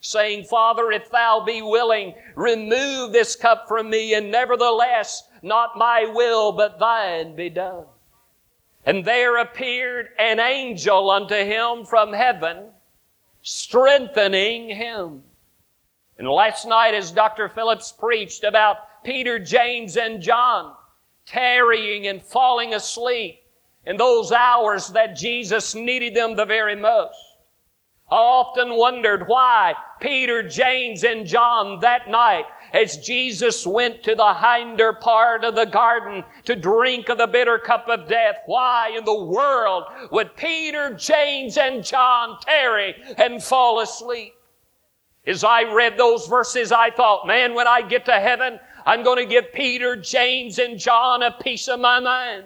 saying, 0.00 0.44
Father, 0.44 0.92
if 0.92 1.10
thou 1.10 1.42
be 1.44 1.60
willing, 1.62 2.14
remove 2.36 3.12
this 3.12 3.34
cup 3.34 3.66
from 3.66 3.90
me, 3.90 4.14
and 4.14 4.30
nevertheless, 4.30 5.24
not 5.42 5.76
my 5.76 6.04
will, 6.14 6.52
but 6.52 6.78
thine 6.78 7.34
be 7.34 7.50
done. 7.50 7.84
And 8.86 9.04
there 9.04 9.38
appeared 9.38 10.10
an 10.18 10.40
angel 10.40 11.10
unto 11.10 11.34
him 11.34 11.84
from 11.84 12.12
heaven, 12.12 12.70
strengthening 13.48 14.68
him. 14.68 15.22
And 16.18 16.28
last 16.28 16.66
night, 16.66 16.92
as 16.92 17.10
Dr. 17.10 17.48
Phillips 17.48 17.92
preached 17.92 18.44
about 18.44 19.02
Peter, 19.04 19.38
James, 19.38 19.96
and 19.96 20.20
John 20.20 20.74
tarrying 21.24 22.08
and 22.08 22.22
falling 22.22 22.74
asleep 22.74 23.40
in 23.86 23.96
those 23.96 24.32
hours 24.32 24.88
that 24.88 25.16
Jesus 25.16 25.74
needed 25.74 26.14
them 26.14 26.36
the 26.36 26.44
very 26.44 26.76
most, 26.76 27.16
I 28.10 28.16
often 28.16 28.74
wondered 28.76 29.26
why 29.28 29.74
Peter, 29.98 30.42
James, 30.42 31.02
and 31.02 31.26
John 31.26 31.80
that 31.80 32.10
night 32.10 32.44
as 32.72 32.98
Jesus 32.98 33.66
went 33.66 34.02
to 34.02 34.14
the 34.14 34.34
hinder 34.34 34.92
part 34.92 35.44
of 35.44 35.54
the 35.54 35.64
garden 35.64 36.24
to 36.44 36.54
drink 36.54 37.08
of 37.08 37.18
the 37.18 37.26
bitter 37.26 37.58
cup 37.58 37.88
of 37.88 38.08
death, 38.08 38.36
why 38.46 38.92
in 38.96 39.04
the 39.04 39.24
world 39.24 39.84
would 40.10 40.36
Peter, 40.36 40.94
James, 40.94 41.56
and 41.56 41.84
John 41.84 42.38
tarry 42.40 42.94
and 43.16 43.42
fall 43.42 43.80
asleep? 43.80 44.34
As 45.26 45.44
I 45.44 45.62
read 45.62 45.98
those 45.98 46.26
verses, 46.26 46.72
I 46.72 46.90
thought, 46.90 47.26
man, 47.26 47.54
when 47.54 47.66
I 47.66 47.82
get 47.82 48.04
to 48.06 48.18
heaven, 48.18 48.58
I'm 48.86 49.02
going 49.02 49.18
to 49.18 49.26
give 49.26 49.52
Peter, 49.52 49.96
James, 49.96 50.58
and 50.58 50.78
John 50.78 51.22
a 51.22 51.32
piece 51.32 51.68
of 51.68 51.80
my 51.80 52.00
mind. 52.00 52.44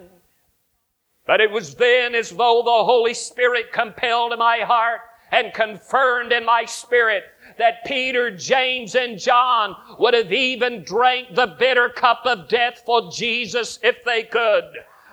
But 1.25 1.39
it 1.39 1.51
was 1.51 1.75
then 1.75 2.15
as 2.15 2.31
though 2.31 2.61
the 2.65 2.83
Holy 2.83 3.13
Spirit 3.13 3.71
compelled 3.71 4.37
my 4.37 4.59
heart 4.59 5.01
and 5.31 5.53
confirmed 5.53 6.33
in 6.33 6.45
my 6.45 6.65
spirit 6.65 7.23
that 7.57 7.85
Peter, 7.85 8.31
James, 8.31 8.95
and 8.95 9.19
John 9.19 9.75
would 9.99 10.13
have 10.13 10.31
even 10.31 10.83
drank 10.83 11.35
the 11.35 11.55
bitter 11.59 11.89
cup 11.89 12.21
of 12.25 12.47
death 12.47 12.83
for 12.85 13.11
Jesus 13.11 13.79
if 13.83 14.03
they 14.03 14.23
could. 14.23 14.65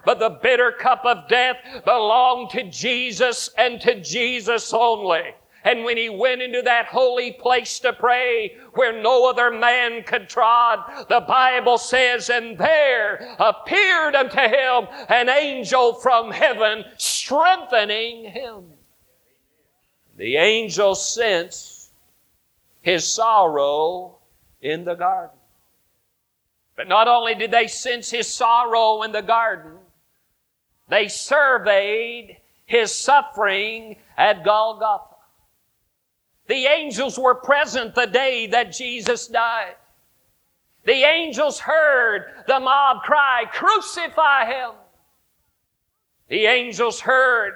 But 0.04 0.18
the 0.18 0.38
bitter 0.42 0.72
cup 0.72 1.04
of 1.04 1.28
death 1.28 1.56
belonged 1.84 2.50
to 2.50 2.64
Jesus 2.64 3.50
and 3.58 3.80
to 3.82 4.00
Jesus 4.00 4.72
only. 4.72 5.34
And 5.62 5.84
when 5.84 5.98
he 5.98 6.08
went 6.08 6.40
into 6.40 6.62
that 6.62 6.86
holy 6.86 7.32
place 7.32 7.80
to 7.80 7.92
pray 7.92 8.56
where 8.72 9.02
no 9.02 9.28
other 9.28 9.50
man 9.50 10.02
could 10.04 10.28
trod, 10.28 11.06
the 11.08 11.20
Bible 11.20 11.76
says, 11.76 12.30
and 12.30 12.56
there 12.56 13.36
appeared 13.38 14.14
unto 14.14 14.38
him 14.38 14.88
an 15.10 15.28
angel 15.28 15.94
from 15.94 16.30
heaven 16.30 16.84
strengthening 16.96 18.24
him. 18.24 18.64
The 20.16 20.36
angel 20.36 20.94
sensed 20.94 21.69
his 22.80 23.06
sorrow 23.06 24.18
in 24.60 24.84
the 24.84 24.94
garden. 24.94 25.36
But 26.76 26.88
not 26.88 27.08
only 27.08 27.34
did 27.34 27.50
they 27.50 27.66
sense 27.66 28.10
his 28.10 28.26
sorrow 28.26 29.02
in 29.02 29.12
the 29.12 29.22
garden, 29.22 29.78
they 30.88 31.08
surveyed 31.08 32.38
his 32.64 32.94
suffering 32.94 33.96
at 34.16 34.44
Golgotha. 34.44 35.16
The 36.46 36.66
angels 36.66 37.18
were 37.18 37.34
present 37.34 37.94
the 37.94 38.06
day 38.06 38.46
that 38.48 38.72
Jesus 38.72 39.28
died. 39.28 39.76
The 40.84 41.04
angels 41.04 41.60
heard 41.60 42.24
the 42.46 42.58
mob 42.58 43.02
cry, 43.02 43.44
Crucify 43.52 44.46
him! 44.46 44.70
The 46.28 46.46
angels 46.46 47.00
heard 47.00 47.54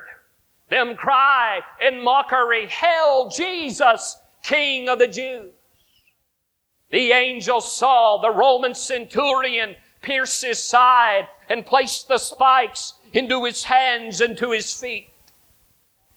them 0.68 0.96
cry 0.96 1.60
in 1.80 2.04
mockery, 2.04 2.66
Hail 2.66 3.30
Jesus, 3.30 4.18
King 4.44 4.90
of 4.90 4.98
the 4.98 5.08
Jews. 5.08 5.52
The 6.90 7.12
angel 7.12 7.60
saw 7.60 8.18
the 8.18 8.30
Roman 8.30 8.74
centurion 8.74 9.74
pierce 10.02 10.42
his 10.42 10.62
side 10.62 11.26
and 11.48 11.64
place 11.66 12.02
the 12.02 12.18
spikes 12.18 12.94
into 13.14 13.44
his 13.44 13.64
hands 13.64 14.20
and 14.20 14.36
to 14.38 14.50
his 14.50 14.72
feet. 14.78 15.08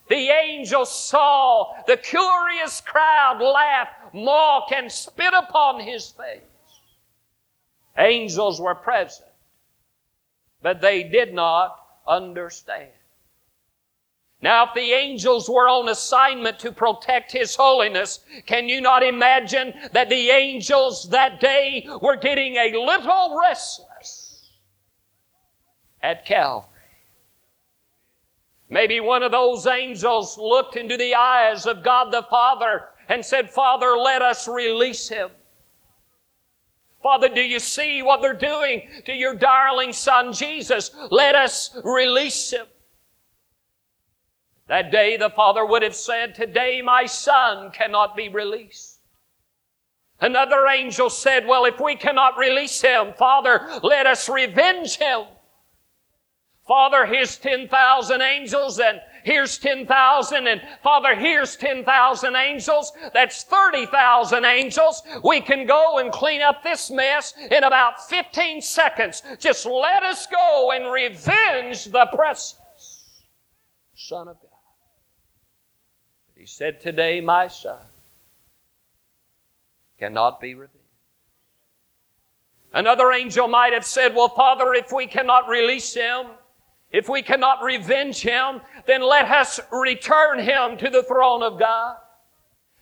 The 0.10 0.30
angel 0.30 0.86
saw 0.86 1.74
the 1.88 1.98
curious 1.98 2.82
crowd 2.82 3.42
laugh, 3.42 3.90
mock, 4.14 4.72
and 4.74 4.92
spit 4.92 5.34
upon 5.34 5.80
his 5.80 6.12
face. 6.12 6.42
Angels 7.98 8.60
were 8.60 8.76
present, 8.76 9.30
but 10.62 10.82
they 10.82 11.04
did 11.04 11.34
not 11.34 11.80
understand. 12.06 12.92
Now, 14.42 14.66
if 14.66 14.76
the 14.76 14.94
angels 14.94 15.50
were 15.50 15.68
on 15.68 15.90
assignment 15.90 16.60
to 16.60 16.72
protect 16.72 17.32
His 17.32 17.56
holiness, 17.56 18.20
can 18.46 18.70
you 18.70 18.82
not 18.82 19.02
imagine 19.02 19.74
that 19.94 20.10
the 20.10 20.30
angels 20.30 21.10
that 21.10 21.40
day 21.40 21.88
were 22.02 22.18
getting 22.18 22.56
a 22.56 22.78
little 22.78 23.40
restless 23.40 24.52
at 26.04 26.26
Calvary? 26.26 26.70
Maybe 28.70 29.00
one 29.00 29.24
of 29.24 29.32
those 29.32 29.66
angels 29.66 30.38
looked 30.38 30.76
into 30.76 30.98
the 30.98 31.16
eyes 31.16 31.66
of 31.66 31.84
God 31.84 32.12
the 32.12 32.24
Father 32.24 32.90
and 33.10 33.26
said, 33.26 33.50
Father, 33.50 33.98
let 33.98 34.22
us 34.22 34.48
release 34.48 35.08
him. 35.08 35.30
Father, 37.02 37.30
do 37.30 37.42
you 37.42 37.60
see 37.60 38.04
what 38.04 38.22
they're 38.22 38.34
doing 38.34 38.90
to 39.06 39.14
your 39.14 39.36
darling 39.36 39.94
son 39.94 40.34
Jesus? 40.34 40.92
Let 41.10 41.36
us 41.36 41.76
release 41.84 42.52
him. 42.52 42.66
That 44.68 44.92
day 44.92 45.18
the 45.18 45.30
father 45.30 45.66
would 45.66 45.82
have 45.82 45.96
said, 45.96 46.36
Today 46.36 46.82
my 46.82 47.06
son 47.06 47.72
cannot 47.72 48.16
be 48.16 48.30
released. 48.30 49.00
Another 50.20 50.68
angel 50.68 51.10
said, 51.10 51.48
Well, 51.48 51.66
if 51.66 51.80
we 51.80 51.96
cannot 51.96 52.38
release 52.38 52.82
him, 52.82 53.14
Father, 53.18 53.80
let 53.84 54.08
us 54.08 54.28
revenge 54.28 54.98
him. 54.98 55.26
Father, 56.68 57.06
here's 57.06 57.38
10,000 57.38 58.22
angels 58.22 58.80
and 58.80 59.00
here's 59.24 59.58
10,000 59.58 60.48
and 60.48 60.62
Father, 60.84 61.16
here's 61.16 61.56
10,000 61.56 62.36
angels. 62.36 62.92
That's 63.14 63.44
30,000 63.44 64.44
angels. 64.44 65.02
We 65.24 65.40
can 65.40 65.66
go 65.66 66.00
and 66.00 66.12
clean 66.12 66.42
up 66.42 66.64
this 66.64 66.92
mess 66.92 67.34
in 67.52 67.64
about 67.64 68.06
15 68.10 68.62
seconds. 68.62 69.24
Just 69.40 69.66
let 69.66 70.04
us 70.04 70.28
go 70.28 70.72
and 70.72 70.92
revenge 70.92 71.86
the 71.86 72.08
precious 72.14 72.60
Son 73.96 74.28
of 74.28 74.36
God. 74.42 74.47
Said, 76.48 76.80
Today 76.80 77.20
my 77.20 77.50
son 77.50 77.78
cannot 80.00 80.40
be 80.40 80.54
revenged. 80.54 80.74
Another 82.74 83.12
angel 83.12 83.50
might 83.50 83.74
have 83.74 83.84
said, 83.84 84.16
Well, 84.16 84.30
Father, 84.30 84.74
if 84.74 84.94
we 84.94 85.08
cannot 85.08 85.50
release 85.50 85.94
him, 85.94 86.28
if 86.90 87.10
we 87.10 87.22
cannot 87.22 87.64
revenge 87.64 88.22
him, 88.22 88.62
then 88.86 89.02
let 89.02 89.30
us 89.30 89.60
return 89.74 90.40
him 90.40 90.78
to 90.78 90.90
the 90.90 91.04
throne 91.04 91.44
of 91.44 91.60
God. 91.60 91.98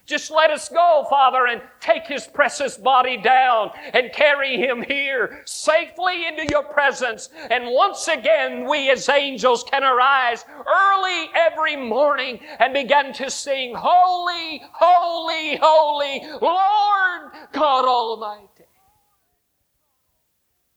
Just 0.05 0.29
let 0.29 0.51
us 0.51 0.69
go, 0.69 1.05
Father, 1.09 1.47
and 1.47 1.63
take 1.79 2.05
his 2.05 2.27
precious 2.27 2.77
body 2.77 3.17
down 3.17 3.71
and 3.91 4.13
carry 4.13 4.55
him 4.55 4.83
here 4.83 5.41
safely 5.45 6.27
into 6.27 6.45
your 6.51 6.61
presence. 6.63 7.29
And 7.49 7.73
once 7.73 8.07
again, 8.07 8.69
we 8.69 8.91
as 8.91 9.09
angels 9.09 9.63
can 9.63 9.83
arise 9.83 10.45
early 10.47 11.29
every 11.33 11.75
morning 11.75 12.39
and 12.59 12.71
begin 12.71 13.13
to 13.13 13.31
sing, 13.31 13.73
Holy, 13.75 14.61
Holy, 14.73 15.57
Holy, 15.59 16.21
Lord 16.39 17.31
God 17.51 17.85
Almighty. 17.85 18.47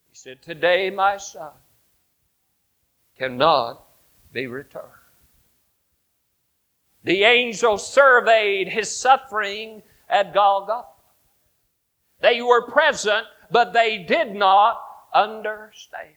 He 0.08 0.14
said, 0.14 0.40
Today, 0.40 0.88
my 0.88 1.18
son 1.18 1.52
cannot 3.18 3.84
be 4.32 4.46
returned. 4.46 4.97
The 7.08 7.24
angel 7.24 7.78
surveyed 7.78 8.68
his 8.68 8.94
suffering 8.94 9.82
at 10.10 10.34
Golgotha. 10.34 10.88
They 12.20 12.42
were 12.42 12.70
present, 12.70 13.24
but 13.50 13.72
they 13.72 13.96
did 13.96 14.34
not 14.34 14.78
understand. 15.14 16.12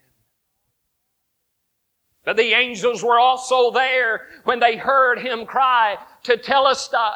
But 2.25 2.35
the 2.35 2.51
angels 2.51 3.01
were 3.01 3.17
also 3.17 3.71
there 3.71 4.27
when 4.43 4.59
they 4.59 4.75
heard 4.75 5.19
him 5.19 5.45
cry, 5.45 5.95
Tetelestai. 6.25 7.15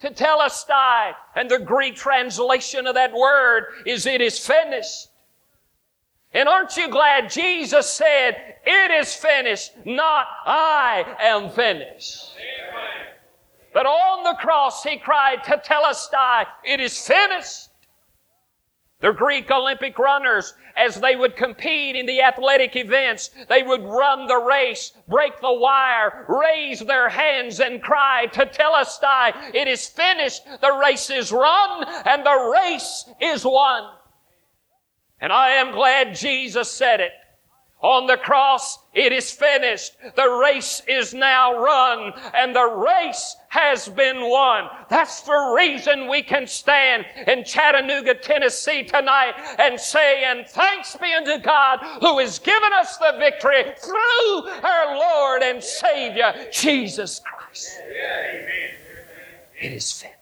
To 0.00 0.10
tell 0.10 0.42
us 0.42 0.64
die. 0.64 1.14
And 1.34 1.50
the 1.50 1.58
Greek 1.58 1.96
translation 1.96 2.86
of 2.86 2.96
that 2.96 3.14
word 3.14 3.64
is 3.86 4.04
it 4.04 4.20
is 4.20 4.46
finished. 4.46 5.08
And 6.32 6.48
aren't 6.48 6.76
you 6.76 6.88
glad 6.88 7.30
Jesus 7.30 7.90
said, 7.90 8.56
it 8.64 8.90
is 8.90 9.14
finished, 9.14 9.72
not 9.84 10.26
I 10.44 11.16
am 11.20 11.50
finished. 11.50 12.32
But 13.72 13.86
on 13.86 14.24
the 14.24 14.38
cross 14.40 14.82
he 14.82 14.98
cried, 14.98 15.38
Tetelestai, 15.44 16.46
it 16.64 16.80
is 16.80 17.06
finished. 17.06 17.68
The 19.00 19.12
Greek 19.12 19.48
Olympic 19.50 19.96
runners, 19.96 20.54
as 20.76 21.00
they 21.00 21.14
would 21.14 21.36
compete 21.36 21.94
in 21.94 22.04
the 22.04 22.20
athletic 22.20 22.74
events, 22.74 23.30
they 23.48 23.62
would 23.62 23.84
run 23.84 24.26
the 24.26 24.38
race, 24.38 24.92
break 25.06 25.40
the 25.40 25.52
wire, 25.52 26.26
raise 26.28 26.80
their 26.80 27.08
hands 27.08 27.60
and 27.60 27.80
cry 27.80 28.26
tetelestai, 28.26 29.54
it 29.54 29.68
is 29.68 29.86
finished, 29.86 30.42
the 30.60 30.72
race 30.72 31.10
is 31.10 31.30
run, 31.30 31.84
and 32.06 32.26
the 32.26 32.52
race 32.52 33.08
is 33.20 33.44
won. 33.44 33.88
And 35.20 35.32
I 35.32 35.50
am 35.50 35.72
glad 35.72 36.14
Jesus 36.14 36.70
said 36.70 37.00
it. 37.00 37.12
On 37.80 38.08
the 38.08 38.16
cross, 38.16 38.80
it 38.92 39.12
is 39.12 39.30
finished. 39.30 39.96
The 40.16 40.28
race 40.28 40.82
is 40.88 41.14
now 41.14 41.62
run 41.62 42.12
and 42.34 42.54
the 42.54 42.66
race 42.66 43.36
has 43.50 43.88
been 43.88 44.28
won. 44.28 44.68
That's 44.90 45.20
the 45.20 45.54
reason 45.56 46.08
we 46.08 46.24
can 46.24 46.48
stand 46.48 47.06
in 47.28 47.44
Chattanooga, 47.44 48.14
Tennessee 48.14 48.82
tonight 48.82 49.34
and 49.60 49.78
say, 49.78 50.24
and 50.24 50.44
thanks 50.48 50.96
be 50.96 51.12
unto 51.12 51.38
God 51.38 51.78
who 52.00 52.18
has 52.18 52.40
given 52.40 52.72
us 52.72 52.96
the 52.96 53.14
victory 53.16 53.62
through 53.78 54.48
our 54.64 54.96
Lord 54.96 55.42
and 55.42 55.62
Savior, 55.62 56.34
Jesus 56.52 57.20
Christ. 57.20 57.78
It 59.60 59.72
is 59.72 59.92
finished. 59.92 60.17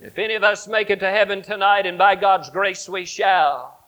If 0.00 0.18
any 0.18 0.34
of 0.34 0.44
us 0.44 0.68
make 0.68 0.90
it 0.90 1.00
to 1.00 1.10
heaven 1.10 1.42
tonight, 1.42 1.86
and 1.86 1.96
by 1.96 2.16
God's 2.16 2.50
grace 2.50 2.88
we 2.88 3.04
shall, 3.04 3.78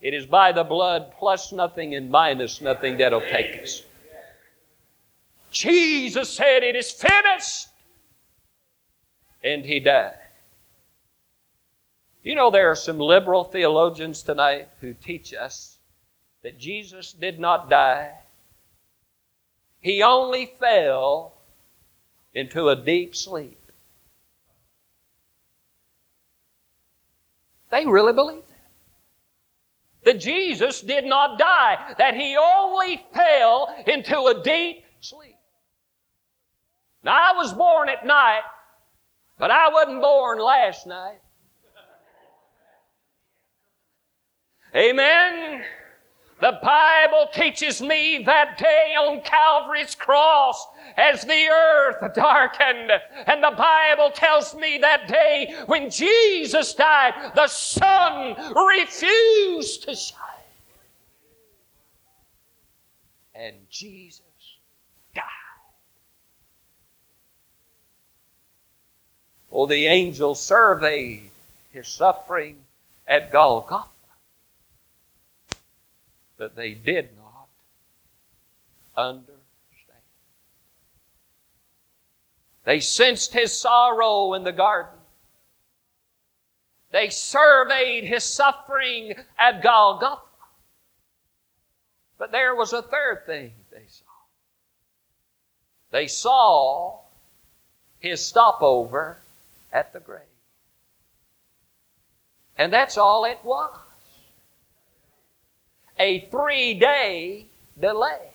it 0.00 0.14
is 0.14 0.26
by 0.26 0.52
the 0.52 0.64
blood 0.64 1.12
plus 1.18 1.52
nothing 1.52 1.94
and 1.94 2.10
minus 2.10 2.60
nothing 2.60 2.98
that'll 2.98 3.20
take 3.20 3.62
us. 3.62 3.82
Jesus 5.50 6.32
said, 6.32 6.62
It 6.62 6.76
is 6.76 6.90
finished. 6.90 7.68
And 9.42 9.64
he 9.64 9.80
died. 9.80 10.14
You 12.22 12.34
know, 12.34 12.50
there 12.50 12.70
are 12.70 12.76
some 12.76 12.98
liberal 12.98 13.44
theologians 13.44 14.22
tonight 14.22 14.68
who 14.80 14.92
teach 14.94 15.32
us 15.32 15.78
that 16.42 16.58
Jesus 16.58 17.12
did 17.12 17.40
not 17.40 17.70
die. 17.70 18.12
He 19.80 20.02
only 20.02 20.52
fell 20.60 21.32
into 22.34 22.68
a 22.68 22.76
deep 22.76 23.16
sleep. 23.16 23.59
They 27.70 27.86
really 27.86 28.12
believe 28.12 28.42
that 30.04 30.18
Jesus 30.18 30.80
did 30.80 31.04
not 31.04 31.38
die, 31.38 31.94
that 31.98 32.14
he 32.14 32.36
only 32.36 33.04
fell 33.14 33.74
into 33.86 34.18
a 34.26 34.42
deep 34.42 34.84
sleep. 35.00 35.36
Now, 37.02 37.12
I 37.12 37.36
was 37.36 37.52
born 37.52 37.88
at 37.88 38.04
night, 38.04 38.42
but 39.38 39.50
I 39.50 39.68
wasn't 39.70 40.02
born 40.02 40.38
last 40.38 40.86
night. 40.86 41.20
Amen. 44.74 45.62
The 46.40 46.58
Bible 46.62 47.28
teaches 47.34 47.82
me 47.82 48.22
that 48.24 48.56
day 48.56 48.94
on 48.98 49.20
Calvary's 49.20 49.94
cross 49.94 50.66
as 50.96 51.22
the 51.22 51.48
earth 51.48 52.14
darkened. 52.14 52.90
And 53.26 53.44
the 53.44 53.54
Bible 53.56 54.10
tells 54.10 54.54
me 54.54 54.78
that 54.78 55.06
day 55.06 55.54
when 55.66 55.90
Jesus 55.90 56.72
died, 56.74 57.32
the 57.34 57.46
sun 57.46 58.36
refused 58.54 59.82
to 59.84 59.94
shine. 59.94 60.16
And 63.34 63.56
Jesus 63.68 64.22
died. 65.14 65.24
Oh, 69.52 69.66
the 69.66 69.86
angel 69.86 70.34
surveyed 70.34 71.30
his 71.70 71.86
suffering 71.86 72.56
at 73.06 73.30
Golgotha 73.30 73.84
that 76.40 76.56
they 76.56 76.72
did 76.72 77.10
not 77.18 77.48
understand. 78.96 79.36
They 82.64 82.80
sensed 82.80 83.34
his 83.34 83.52
sorrow 83.52 84.32
in 84.32 84.42
the 84.42 84.52
garden. 84.52 84.98
They 86.92 87.10
surveyed 87.10 88.04
his 88.04 88.24
suffering 88.24 89.14
at 89.38 89.62
Golgotha. 89.62 90.22
But 92.18 92.32
there 92.32 92.54
was 92.54 92.72
a 92.72 92.82
third 92.82 93.24
thing 93.26 93.52
they 93.70 93.84
saw. 93.88 94.04
They 95.90 96.06
saw 96.06 97.00
his 97.98 98.24
stopover 98.24 99.18
at 99.72 99.92
the 99.92 100.00
grave. 100.00 100.22
And 102.56 102.72
that's 102.72 102.96
all 102.96 103.26
it 103.26 103.38
was 103.44 103.89
a 106.00 106.26
three 106.30 106.74
day 106.74 107.46
delay. 107.78 108.30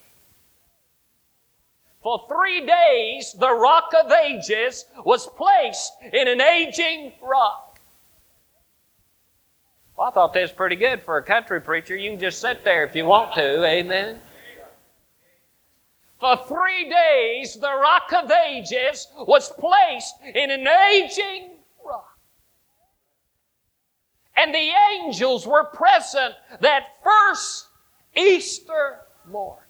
For 2.01 2.23
three 2.29 2.65
days, 2.65 3.35
the 3.39 3.51
rock 3.51 3.91
of 3.99 4.11
ages 4.11 4.85
was 5.03 5.25
placed 5.25 5.93
in 6.13 6.27
an 6.27 6.39
aging 6.39 7.13
rock. 7.19 7.79
Well, 9.97 10.07
I 10.07 10.11
thought 10.11 10.33
that 10.33 10.41
was 10.41 10.51
pretty 10.51 10.75
good 10.75 11.01
for 11.01 11.17
a 11.17 11.23
country 11.23 11.59
preacher. 11.59 11.95
You 11.95 12.11
can 12.11 12.19
just 12.19 12.39
sit 12.39 12.63
there 12.63 12.85
if 12.85 12.95
you 12.95 13.05
want 13.05 13.33
to. 13.33 13.65
Amen. 13.65 14.19
For 16.19 16.37
three 16.47 16.89
days, 16.89 17.55
the 17.55 17.73
rock 17.73 18.13
of 18.13 18.29
ages 18.29 19.07
was 19.17 19.51
placed 19.53 20.15
in 20.21 20.51
an 20.51 20.67
aging 20.67 21.54
and 24.37 24.53
the 24.53 24.71
angels 24.93 25.47
were 25.47 25.65
present 25.65 26.35
that 26.61 26.97
first 27.03 27.67
Easter 28.15 29.01
morning. 29.29 29.61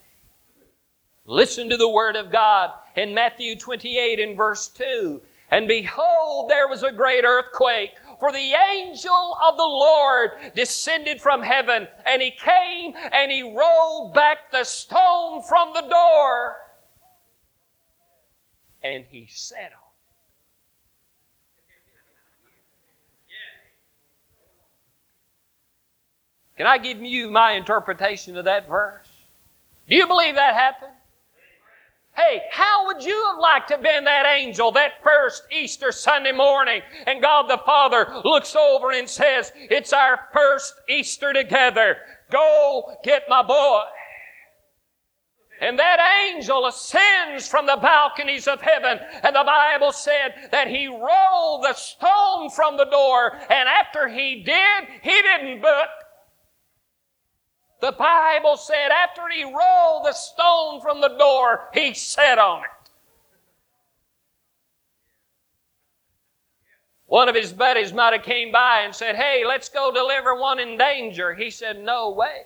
Listen 1.25 1.69
to 1.69 1.77
the 1.77 1.89
word 1.89 2.15
of 2.15 2.31
God 2.31 2.71
in 2.95 3.13
Matthew 3.13 3.55
28 3.55 4.19
in 4.19 4.35
verse 4.35 4.67
2. 4.67 5.21
And 5.51 5.67
behold, 5.67 6.49
there 6.49 6.67
was 6.67 6.83
a 6.83 6.91
great 6.91 7.23
earthquake, 7.23 7.91
for 8.19 8.31
the 8.31 8.53
angel 8.73 9.37
of 9.47 9.57
the 9.57 9.63
Lord 9.63 10.31
descended 10.55 11.21
from 11.21 11.41
heaven, 11.41 11.87
and 12.05 12.21
he 12.21 12.31
came 12.31 12.93
and 13.11 13.31
he 13.31 13.43
rolled 13.43 14.13
back 14.13 14.51
the 14.51 14.63
stone 14.63 15.43
from 15.43 15.73
the 15.73 15.81
door, 15.81 16.55
and 18.83 19.05
he 19.09 19.27
sat 19.29 19.71
on 19.73 19.84
Can 26.57 26.67
I 26.67 26.77
give 26.77 27.01
you 27.01 27.29
my 27.29 27.51
interpretation 27.51 28.37
of 28.37 28.45
that 28.45 28.67
verse? 28.67 29.07
Do 29.89 29.95
you 29.95 30.07
believe 30.07 30.35
that 30.35 30.53
happened? 30.53 30.91
Hey, 32.15 32.43
how 32.49 32.85
would 32.87 33.03
you 33.03 33.25
have 33.29 33.39
liked 33.39 33.67
to 33.67 33.73
have 33.73 33.83
been 33.83 34.05
that 34.05 34.25
angel 34.25 34.71
that 34.71 35.03
first 35.03 35.43
Easter 35.51 35.91
Sunday 35.91 36.31
morning 36.31 36.81
and 37.05 37.21
God 37.21 37.49
the 37.49 37.61
Father 37.65 38.21
looks 38.23 38.55
over 38.55 38.91
and 38.91 39.07
says, 39.07 39.51
it's 39.55 39.91
our 39.91 40.29
first 40.31 40.75
Easter 40.87 41.33
together. 41.33 41.97
Go 42.31 42.95
get 43.03 43.23
my 43.27 43.43
boy. 43.43 43.81
And 45.59 45.77
that 45.77 45.99
angel 46.31 46.67
ascends 46.67 47.49
from 47.49 47.65
the 47.65 47.77
balconies 47.81 48.47
of 48.47 48.61
heaven. 48.61 48.99
And 49.23 49.35
the 49.35 49.43
Bible 49.45 49.91
said 49.91 50.49
that 50.51 50.69
he 50.69 50.87
rolled 50.87 51.63
the 51.63 51.73
stone 51.73 52.49
from 52.49 52.77
the 52.77 52.85
door. 52.85 53.33
And 53.49 53.67
after 53.67 54.07
he 54.07 54.41
did, 54.43 54.87
he 55.01 55.21
didn't 55.21 55.61
but 55.61 55.89
the 57.85 57.91
Bible 57.91 58.57
said 58.57 58.89
after 58.89 59.21
he 59.29 59.43
rolled 59.43 60.05
the 60.05 60.13
stone 60.13 60.81
from 60.81 61.01
the 61.01 61.15
door, 61.19 61.69
he 61.71 61.93
sat 61.93 62.39
on 62.39 62.63
it. 62.63 62.89
One 67.05 67.29
of 67.29 67.35
his 67.35 67.53
buddies 67.53 67.93
might 67.93 68.13
have 68.13 68.23
came 68.23 68.51
by 68.51 68.81
and 68.81 68.95
said, 68.95 69.15
Hey, 69.15 69.43
let's 69.45 69.69
go 69.69 69.91
deliver 69.93 70.33
one 70.33 70.59
in 70.59 70.79
danger. 70.79 71.35
He 71.35 71.51
said, 71.51 71.79
No 71.79 72.09
way. 72.09 72.45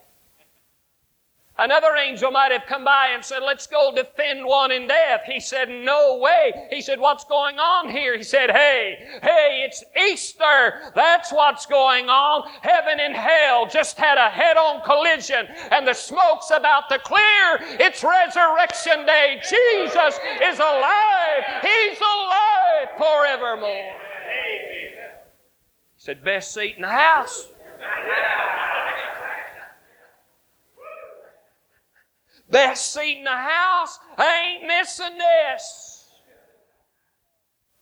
Another 1.60 1.94
angel 1.98 2.32
might 2.32 2.54
have 2.54 2.66
come 2.68 2.86
by 2.86 3.10
and 3.14 3.24
said, 3.24 3.40
Let's 3.46 3.68
go 3.68 3.94
defend 3.94 4.46
one 4.46 4.72
in 4.72 4.88
death. 4.88 5.22
He 5.26 5.42
said, 5.42 5.68
No 5.68 6.18
way. 6.18 6.54
He 6.70 6.82
said, 6.82 7.02
What's 7.02 7.26
going 7.26 7.60
on 7.60 7.90
here? 7.90 8.16
He 8.16 8.24
said, 8.24 8.50
Hey, 8.50 9.20
hey, 9.22 9.66
it's 9.66 9.84
Easter. 10.10 10.94
That's 10.96 11.34
what's 11.34 11.66
going 11.66 12.08
on. 12.08 12.50
Heaven 12.62 13.02
and 13.02 13.14
hell 13.14 13.68
just 13.68 13.98
had 13.98 14.18
a 14.18 14.30
head 14.30 14.56
on 14.56 14.82
collision, 14.84 15.48
and 15.72 15.86
the 15.86 15.94
smoke's 15.94 16.50
about 16.50 16.88
to 16.92 17.00
clear. 17.00 17.60
It's 17.78 18.06
resurrection 18.06 19.06
day. 19.06 19.42
Jesus 19.42 20.18
is 20.42 20.60
alive. 20.60 21.44
He's 21.62 22.00
alive 22.00 22.88
forevermore. 22.98 23.96
He 25.94 26.06
said, 26.06 26.24
Best 26.24 26.54
seat 26.54 26.78
in 26.78 26.84
the 26.84 26.88
house. 26.88 27.50
Best 32.50 32.94
seat 32.94 33.20
in 33.20 33.24
the 33.24 33.30
house. 33.30 34.00
I 34.18 34.58
ain't 34.58 34.68
missing 34.68 35.18
this. 35.18 35.90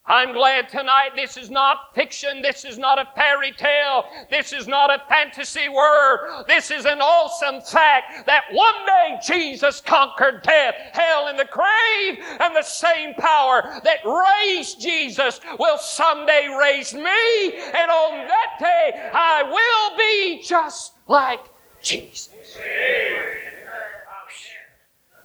I'm 0.10 0.32
glad 0.32 0.70
tonight 0.70 1.10
this 1.18 1.36
is 1.36 1.50
not 1.50 1.94
fiction. 1.94 2.42
This 2.42 2.64
is 2.64 2.78
not 2.78 2.98
a 2.98 3.10
fairy 3.14 3.52
tale. 3.52 4.06
This 4.30 4.54
is 4.54 4.66
not 4.66 4.90
a 4.90 5.04
fantasy 5.10 5.68
word. 5.68 6.46
This 6.48 6.72
is 6.72 6.86
an 6.86 7.02
awesome 7.02 7.60
fact 7.62 8.26
that 8.26 8.44
one 8.52 8.86
day 8.86 9.20
Jesus 9.26 9.82
conquered 9.82 10.44
death, 10.44 10.76
hell, 10.94 11.28
and 11.28 11.38
the 11.38 11.50
grave, 11.52 12.24
and 12.40 12.56
the 12.56 12.64
same 12.64 13.16
power 13.16 13.82
that 13.84 14.00
raised 14.06 14.80
Jesus 14.80 15.42
will 15.60 15.78
someday 15.78 16.48
raise 16.58 16.94
me, 16.94 17.02
and 17.04 17.92
on 17.92 18.28
that 18.28 18.56
day 18.60 19.12
I 19.14 19.44
will 19.44 19.98
be 19.98 20.42
just 20.42 20.94
like 21.08 21.42
Jesus. 21.82 22.30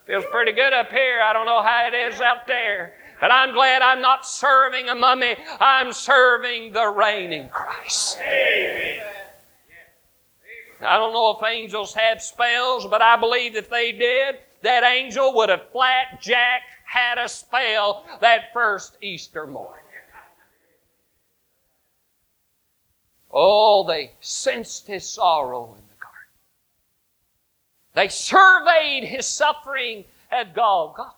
Feels 0.07 0.25
pretty 0.31 0.53
good 0.53 0.73
up 0.73 0.91
here. 0.91 1.21
I 1.23 1.33
don't 1.33 1.47
know 1.47 1.63
how 1.63 1.87
it 1.87 1.95
is 1.95 2.21
out 2.21 2.47
there. 2.47 2.95
But 3.21 3.31
I'm 3.31 3.55
glad 3.55 3.83
I'm 3.83 4.01
not 4.01 4.27
serving 4.27 4.89
a 4.89 4.95
mummy. 4.95 5.37
I'm 5.61 5.93
serving 5.93 6.73
the 6.73 6.89
reigning 6.89 7.49
Christ. 7.49 8.19
Amen. 8.21 9.07
I 10.81 10.97
don't 10.97 11.13
know 11.13 11.31
if 11.39 11.45
angels 11.49 11.95
have 11.95 12.21
spells, 12.21 12.87
but 12.87 13.01
I 13.01 13.17
believe 13.17 13.55
if 13.55 13.71
they 13.71 13.93
did, 13.93 14.39
that 14.63 14.83
angel 14.83 15.33
would 15.35 15.49
have 15.49 15.71
flat 15.71 16.21
jack 16.21 16.63
had 16.85 17.19
a 17.19 17.29
spell 17.29 18.05
that 18.21 18.53
first 18.53 18.97
Easter 19.01 19.47
morning. 19.47 19.79
Oh, 23.31 23.87
they 23.87 24.13
sensed 24.21 24.87
his 24.89 25.09
sorrow. 25.09 25.77
They 27.95 28.09
surveyed 28.09 29.05
his 29.05 29.27
suffering 29.27 30.05
at 30.31 30.55
Golgotha. 30.55 31.13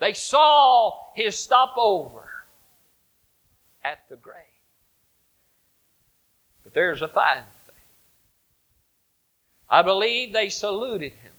They 0.00 0.12
saw 0.12 1.12
his 1.14 1.36
stopover 1.36 2.28
at 3.82 4.08
the 4.08 4.16
grave. 4.16 4.34
But 6.64 6.74
there's 6.74 7.02
a 7.02 7.08
fine 7.08 7.44
thing. 7.66 7.74
I 9.68 9.82
believe 9.82 10.32
they 10.32 10.48
saluted 10.48 11.12
him 11.12 11.32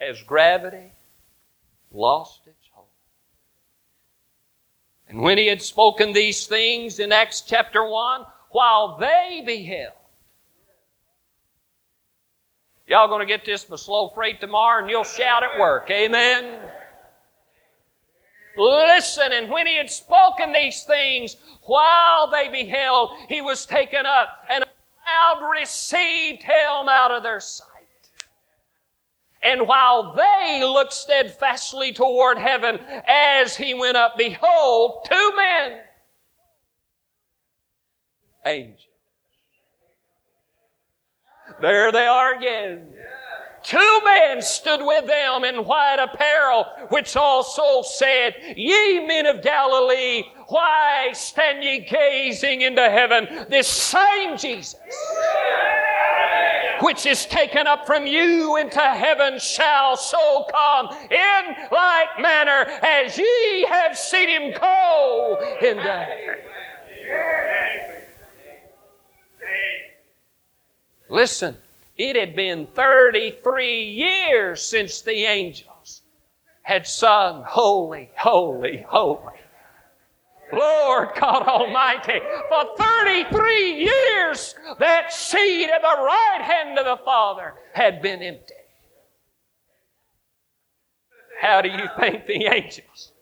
as 0.00 0.22
gravity 0.22 0.92
lost 1.92 2.40
its 2.46 2.68
hold. 2.72 2.86
And 5.08 5.20
when 5.20 5.38
he 5.38 5.46
had 5.46 5.62
spoken 5.62 6.12
these 6.12 6.46
things 6.46 6.98
in 6.98 7.12
Acts 7.12 7.42
chapter 7.42 7.86
1, 7.86 8.24
while 8.50 8.96
they 8.96 9.42
beheld, 9.44 9.92
Y'all 12.92 13.08
going 13.08 13.20
to 13.20 13.26
get 13.26 13.42
this 13.42 13.64
by 13.64 13.76
slow 13.76 14.10
freight 14.10 14.38
tomorrow 14.38 14.82
and 14.82 14.90
you'll 14.90 15.02
shout 15.02 15.42
at 15.42 15.58
work. 15.58 15.90
Amen. 15.90 16.60
Listen, 18.54 19.32
and 19.32 19.48
when 19.48 19.66
he 19.66 19.78
had 19.78 19.90
spoken 19.90 20.52
these 20.52 20.82
things, 20.82 21.38
while 21.62 22.30
they 22.30 22.50
beheld, 22.50 23.12
he 23.30 23.40
was 23.40 23.64
taken 23.64 24.04
up, 24.04 24.44
and 24.50 24.62
a 24.62 24.66
cloud 25.06 25.50
received 25.58 26.42
him 26.42 26.86
out 26.90 27.10
of 27.10 27.22
their 27.22 27.40
sight. 27.40 27.66
And 29.42 29.66
while 29.66 30.12
they 30.14 30.62
looked 30.62 30.92
steadfastly 30.92 31.94
toward 31.94 32.36
heaven 32.36 32.78
as 33.08 33.56
he 33.56 33.72
went 33.72 33.96
up, 33.96 34.18
behold, 34.18 35.08
two 35.10 35.32
men, 35.34 35.78
angels, 38.44 38.91
there 41.62 41.92
they 41.92 42.06
are 42.06 42.34
again. 42.34 42.88
Two 43.62 44.00
men 44.04 44.42
stood 44.42 44.80
with 44.84 45.06
them 45.06 45.44
in 45.44 45.64
white 45.64 45.98
apparel, 46.00 46.66
which 46.88 47.16
also 47.16 47.82
said, 47.82 48.34
Ye 48.56 49.06
men 49.06 49.26
of 49.26 49.40
Galilee, 49.40 50.24
why 50.48 51.10
stand 51.12 51.62
ye 51.62 51.86
gazing 51.88 52.62
into 52.62 52.90
heaven? 52.90 53.46
This 53.48 53.68
same 53.68 54.36
Jesus, 54.36 54.74
which 56.80 57.06
is 57.06 57.24
taken 57.26 57.68
up 57.68 57.86
from 57.86 58.04
you 58.04 58.56
into 58.56 58.80
heaven, 58.80 59.38
shall 59.38 59.96
so 59.96 60.44
come 60.52 60.88
in 61.10 61.54
like 61.70 62.20
manner 62.20 62.66
as 62.82 63.16
ye 63.16 63.64
have 63.68 63.96
seen 63.96 64.28
him 64.28 64.52
go 64.60 65.38
into 65.60 65.82
heaven. 65.82 66.38
Listen, 71.12 71.54
it 71.98 72.16
had 72.16 72.34
been 72.34 72.66
33 72.68 73.84
years 73.84 74.62
since 74.62 75.02
the 75.02 75.26
angels 75.26 76.00
had 76.62 76.86
sung, 76.86 77.44
Holy, 77.46 78.10
Holy, 78.16 78.82
Holy. 78.88 79.34
Lord 80.54 81.10
God 81.20 81.46
Almighty, 81.46 82.18
for 82.48 82.76
33 82.78 83.84
years 83.84 84.54
that 84.78 85.12
seat 85.12 85.68
at 85.68 85.82
the 85.82 86.02
right 86.02 86.40
hand 86.40 86.78
of 86.78 86.86
the 86.86 87.04
Father 87.04 87.52
had 87.74 88.00
been 88.00 88.22
empty. 88.22 88.54
How 91.42 91.60
do 91.60 91.68
you 91.68 91.88
think 92.00 92.26
the 92.26 92.46
angels 92.46 93.12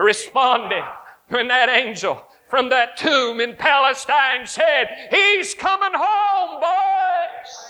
responded 0.00 0.82
when 1.28 1.46
that 1.46 1.68
angel 1.68 2.24
from 2.48 2.70
that 2.70 2.96
tomb 2.96 3.40
in 3.40 3.54
Palestine 3.54 4.46
said, 4.46 4.88
He's 5.10 5.54
coming 5.54 5.92
home, 5.94 6.60
boys. 6.60 7.68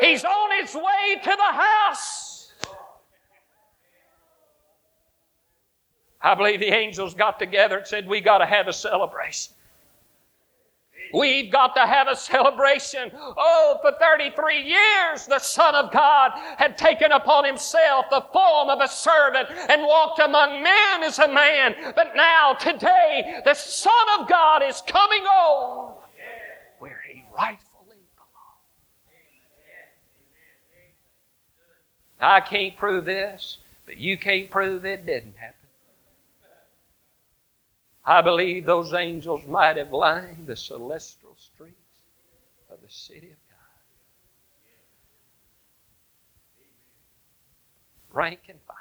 He's 0.00 0.24
on 0.24 0.60
his 0.60 0.74
way 0.74 1.20
to 1.22 1.30
the 1.30 1.52
house. 1.56 2.52
I 6.20 6.34
believe 6.34 6.60
the 6.60 6.74
angels 6.74 7.12
got 7.14 7.38
together 7.38 7.78
and 7.78 7.86
said, 7.86 8.08
We 8.08 8.20
got 8.20 8.38
to 8.38 8.46
have 8.46 8.66
a 8.66 8.72
celebration. 8.72 9.52
We've 11.14 11.50
got 11.50 11.76
to 11.76 11.86
have 11.86 12.08
a 12.08 12.16
celebration. 12.16 13.12
Oh, 13.14 13.78
for 13.80 13.92
33 13.92 14.62
years, 14.62 15.26
the 15.26 15.38
Son 15.38 15.74
of 15.76 15.92
God 15.92 16.32
had 16.58 16.76
taken 16.76 17.12
upon 17.12 17.44
himself 17.44 18.06
the 18.10 18.24
form 18.32 18.68
of 18.68 18.80
a 18.80 18.88
servant 18.88 19.48
and 19.68 19.82
walked 19.82 20.18
among 20.18 20.62
men 20.62 21.04
as 21.04 21.20
a 21.20 21.28
man. 21.28 21.76
But 21.94 22.16
now, 22.16 22.54
today, 22.54 23.40
the 23.44 23.54
Son 23.54 23.92
of 24.18 24.28
God 24.28 24.62
is 24.64 24.82
coming 24.86 25.22
home 25.24 25.94
where 26.80 27.00
he 27.08 27.24
rightfully 27.32 28.02
belongs. 28.16 29.14
I 32.20 32.40
can't 32.40 32.76
prove 32.76 33.04
this, 33.04 33.58
but 33.86 33.98
you 33.98 34.18
can't 34.18 34.50
prove 34.50 34.84
it 34.84 35.06
didn't 35.06 35.36
happen. 35.36 35.53
I 38.06 38.20
believe 38.20 38.66
those 38.66 38.92
angels 38.92 39.46
might 39.46 39.78
have 39.78 39.92
lined 39.92 40.46
the 40.46 40.56
celestial 40.56 41.36
streets 41.38 41.74
of 42.70 42.78
the 42.82 42.90
city 42.90 43.28
of 43.28 43.38
God. 43.48 43.56
Rank 48.12 48.40
and 48.48 48.58
file. 48.66 48.76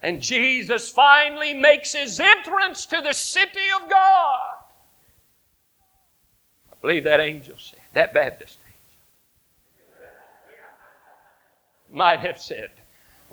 And 0.00 0.20
Jesus 0.20 0.90
finally 0.90 1.54
makes 1.54 1.94
his 1.94 2.20
entrance 2.20 2.86
to 2.86 3.00
the 3.00 3.14
city 3.14 3.66
of 3.82 3.88
God. 3.90 4.56
I 6.70 6.76
believe 6.82 7.04
that 7.04 7.20
angel 7.20 7.56
said, 7.58 7.80
that 7.94 8.12
Baptist 8.14 8.58
angel, 8.66 8.80
might 11.90 12.20
have 12.20 12.38
said, 12.38 12.70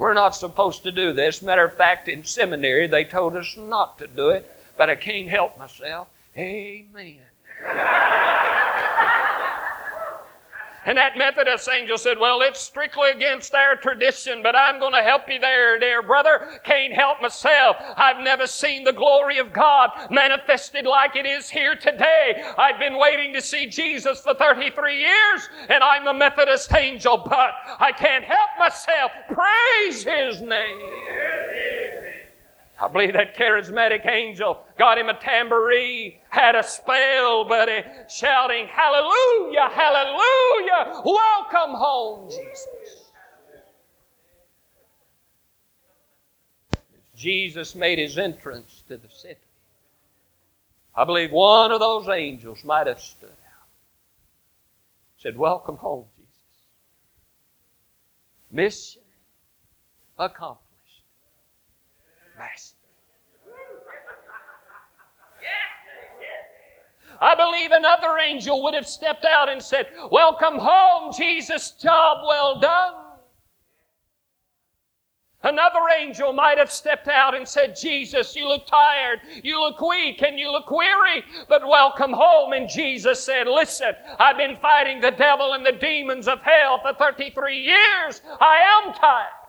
we're 0.01 0.15
not 0.15 0.35
supposed 0.35 0.81
to 0.81 0.91
do 0.91 1.13
this. 1.13 1.43
Matter 1.43 1.63
of 1.63 1.75
fact, 1.75 2.07
in 2.07 2.23
seminary, 2.23 2.87
they 2.87 3.03
told 3.03 3.35
us 3.35 3.55
not 3.55 3.99
to 3.99 4.07
do 4.07 4.29
it, 4.29 4.49
but 4.75 4.89
I 4.89 4.95
can't 4.95 5.29
help 5.29 5.59
myself. 5.59 6.07
Amen. 6.35 7.19
And 10.85 10.97
that 10.97 11.17
Methodist 11.17 11.69
angel 11.69 11.97
said, 11.97 12.17
Well, 12.17 12.41
it's 12.41 12.59
strictly 12.59 13.11
against 13.11 13.53
our 13.53 13.75
tradition, 13.75 14.41
but 14.41 14.55
I'm 14.55 14.79
going 14.79 14.93
to 14.93 15.03
help 15.03 15.29
you 15.29 15.39
there, 15.39 15.79
dear 15.79 16.01
brother. 16.01 16.59
Can't 16.63 16.93
help 16.93 17.21
myself. 17.21 17.75
I've 17.95 18.23
never 18.23 18.47
seen 18.47 18.83
the 18.83 18.93
glory 18.93 19.37
of 19.37 19.53
God 19.53 19.91
manifested 20.09 20.85
like 20.85 21.15
it 21.15 21.25
is 21.25 21.49
here 21.49 21.75
today. 21.75 22.43
I've 22.57 22.79
been 22.79 22.97
waiting 22.97 23.33
to 23.33 23.41
see 23.41 23.67
Jesus 23.67 24.21
for 24.21 24.33
33 24.33 24.99
years, 24.99 25.49
and 25.69 25.83
I'm 25.83 26.07
a 26.07 26.13
Methodist 26.13 26.73
angel, 26.73 27.17
but 27.17 27.51
I 27.79 27.91
can't 27.91 28.23
help 28.23 28.49
myself. 28.57 29.11
Praise 29.29 30.03
His 30.03 30.41
name. 30.41 31.80
I 32.81 32.87
believe 32.87 33.13
that 33.13 33.37
charismatic 33.37 34.07
angel 34.07 34.57
got 34.79 34.97
him 34.97 35.07
a 35.07 35.13
tambourine, 35.13 36.15
had 36.29 36.55
a 36.55 36.63
spell, 36.63 37.45
buddy, 37.45 37.83
shouting, 38.09 38.65
Hallelujah, 38.67 39.69
Hallelujah, 39.71 41.01
welcome 41.05 41.75
home, 41.75 42.29
Jesus. 42.29 42.67
Jesus 47.15 47.75
made 47.75 47.99
his 47.99 48.17
entrance 48.17 48.83
to 48.87 48.97
the 48.97 49.09
city. 49.09 49.37
I 50.95 51.03
believe 51.03 51.31
one 51.31 51.71
of 51.71 51.79
those 51.79 52.09
angels 52.09 52.63
might 52.63 52.87
have 52.87 52.99
stood 52.99 53.29
out. 53.29 53.67
Said, 55.17 55.37
Welcome 55.37 55.77
home, 55.77 56.05
Jesus. 56.17 56.31
Mission 58.49 59.03
accomplished. 60.17 60.71
Master. 62.39 62.70
I 67.21 67.35
believe 67.35 67.71
another 67.71 68.17
angel 68.17 68.63
would 68.63 68.73
have 68.73 68.87
stepped 68.87 69.25
out 69.25 69.47
and 69.47 69.61
said, 69.61 69.87
Welcome 70.11 70.57
home, 70.57 71.13
Jesus, 71.15 71.71
job 71.71 72.25
well 72.27 72.59
done. 72.59 72.95
Another 75.43 75.79
angel 75.99 76.33
might 76.33 76.57
have 76.57 76.71
stepped 76.71 77.07
out 77.07 77.35
and 77.35 77.47
said, 77.47 77.75
Jesus, 77.75 78.35
you 78.35 78.47
look 78.47 78.67
tired, 78.67 79.19
you 79.43 79.59
look 79.59 79.81
weak, 79.81 80.21
and 80.21 80.37
you 80.37 80.51
look 80.51 80.69
weary, 80.69 81.23
but 81.49 81.67
welcome 81.67 82.11
home. 82.11 82.53
And 82.53 82.69
Jesus 82.69 83.23
said, 83.23 83.47
Listen, 83.47 83.93
I've 84.19 84.37
been 84.37 84.57
fighting 84.57 85.01
the 85.01 85.11
devil 85.11 85.53
and 85.53 85.65
the 85.65 85.71
demons 85.71 86.27
of 86.27 86.41
hell 86.41 86.79
for 86.81 86.93
33 86.93 87.57
years. 87.57 88.21
I 88.39 88.83
am 88.83 88.93
tired. 88.93 89.40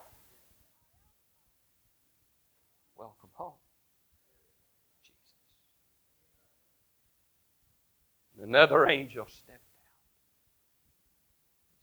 Another 8.43 8.87
angel 8.89 9.25
stepped 9.29 9.51
out. 9.51 9.57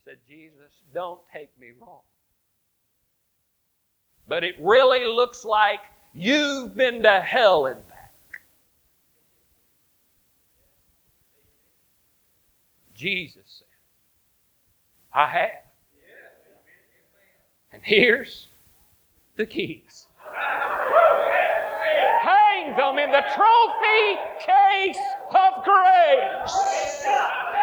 Said, 0.05 0.19
Jesus, 0.29 0.71
don't 0.93 1.21
take 1.33 1.49
me 1.59 1.69
wrong. 1.81 2.03
But 4.29 4.45
it 4.45 4.57
really 4.61 5.07
looks 5.07 5.45
like 5.45 5.81
you've 6.13 6.77
been 6.77 7.03
to 7.03 7.21
hell 7.21 7.65
and 7.65 7.89
back. 7.89 8.13
Jesus 12.95 13.43
said, 13.47 13.67
I 15.15 15.27
have. 15.29 15.51
And 17.73 17.81
here's 17.83 18.49
the 19.37 19.47
keys. 19.47 20.07
Them 22.77 22.99
in 22.99 23.11
the 23.11 23.25
trophy 23.35 24.17
case 24.39 24.99
of 25.31 25.65
grace. 25.65 26.53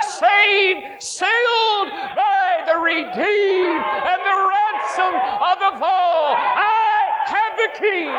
Saved, 0.01 1.01
sealed 1.01 1.89
by 2.15 2.63
the 2.67 2.77
redeemed 2.77 3.85
and 4.03 4.21
the 4.21 4.37
ransom 4.51 5.15
of 5.41 5.59
the 5.59 5.79
fall. 5.79 6.35
I 6.35 7.07
have 7.25 7.57
the 7.57 7.69
key. 7.79 8.11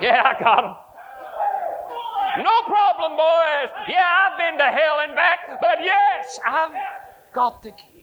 Yeah, 0.00 0.22
I 0.24 0.42
got 0.42 0.62
them. 0.62 0.76
No 2.44 2.62
problem, 2.66 3.16
boys. 3.16 3.70
Yeah, 3.88 4.28
I've 4.28 4.38
been 4.38 4.58
to 4.58 4.64
hell 4.64 5.00
and 5.02 5.14
back, 5.14 5.60
but 5.60 5.78
yes, 5.82 6.38
I've 6.46 6.72
got 7.32 7.62
the 7.62 7.70
key. 7.70 7.95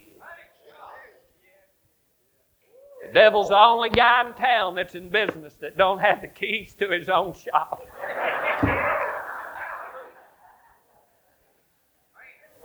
Devil's 3.14 3.50
the 3.50 3.58
only 3.58 3.90
guy 3.90 4.28
in 4.28 4.34
town 4.34 4.76
that's 4.76 4.96
in 4.96 5.10
business 5.10 5.54
that 5.62 5.78
don't 5.78 6.00
have 6.00 6.22
the 6.22 6.28
keys 6.28 6.74
to 6.76 6.90
his 6.90 7.10
own 7.10 7.34
shop. 7.34 7.86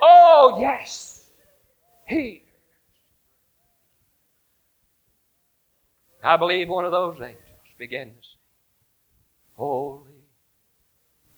oh, 0.02 0.58
yes. 0.60 1.30
He. 2.06 2.42
I 6.22 6.36
believe 6.36 6.68
one 6.68 6.84
of 6.84 6.92
those 6.92 7.14
angels 7.20 7.42
began 7.78 8.08
to 8.08 8.14
Holy, 9.58 10.12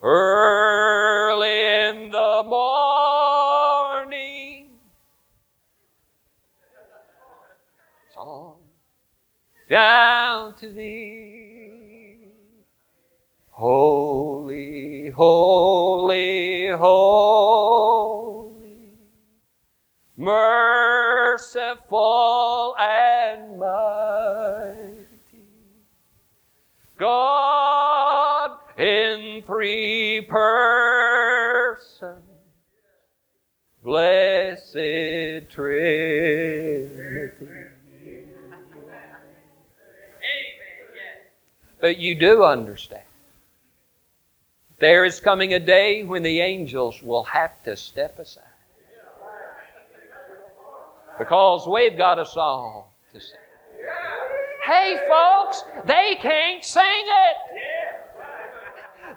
Early 0.02 1.90
in 1.90 2.12
the 2.12 2.44
morning. 2.46 4.02
Song 8.14 8.58
down 9.70 10.54
to 10.56 10.70
thee. 10.70 12.18
Holy, 13.52 15.10
holy, 15.12 16.68
holy, 16.70 18.18
merciful 20.18 21.92
three 29.52 30.22
persons. 30.30 30.62
Blessed 33.84 35.50
Trinity. 35.50 36.88
But 41.82 41.98
you 41.98 42.16
do 42.16 42.46
understand. 42.46 43.04
There 44.80 45.04
is 45.04 45.20
coming 45.20 45.54
a 45.54 45.60
day 45.60 46.04
when 46.04 46.24
the 46.24 46.40
angels 46.40 47.04
will 47.04 47.24
have 47.24 47.62
to 47.64 47.76
step 47.76 48.20
aside. 48.20 48.46
Because 51.20 51.68
we've 51.68 51.98
got 51.98 52.20
a 52.20 52.26
song 52.26 52.86
to 53.14 53.20
sing. 53.20 53.36
Hey, 54.66 54.98
folks, 55.10 55.66
they 55.86 56.18
can't 56.22 56.64
sing 56.64 56.84
it. 56.86 57.71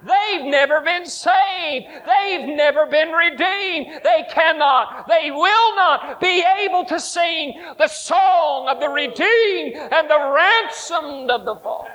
They've 0.05 0.45
never 0.45 0.81
been 0.81 1.05
saved. 1.05 1.87
They've 2.05 2.47
never 2.55 2.85
been 2.85 3.09
redeemed. 3.09 4.01
They 4.03 4.25
cannot, 4.29 5.07
they 5.07 5.31
will 5.31 5.75
not 5.75 6.21
be 6.21 6.43
able 6.59 6.85
to 6.85 6.99
sing 6.99 7.59
the 7.79 7.87
song 7.87 8.67
of 8.67 8.79
the 8.79 8.89
redeemed 8.89 9.75
and 9.75 10.09
the 10.09 10.33
ransomed 10.35 11.31
of 11.31 11.45
the 11.45 11.55
fallen. 11.55 11.91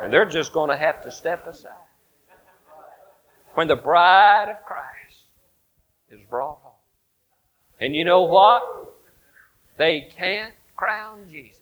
And 0.00 0.12
they're 0.12 0.24
just 0.24 0.52
going 0.52 0.70
to 0.70 0.76
have 0.76 1.02
to 1.02 1.10
step 1.10 1.46
aside. 1.46 1.72
When 3.54 3.66
the 3.66 3.76
bride 3.76 4.48
of 4.50 4.64
Christ 4.64 5.22
is 6.10 6.20
brought 6.28 6.58
home. 6.62 6.72
And 7.80 7.96
you 7.96 8.04
know 8.04 8.22
what? 8.22 8.62
They 9.76 10.08
can't 10.16 10.54
crown 10.76 11.26
Jesus 11.30 11.60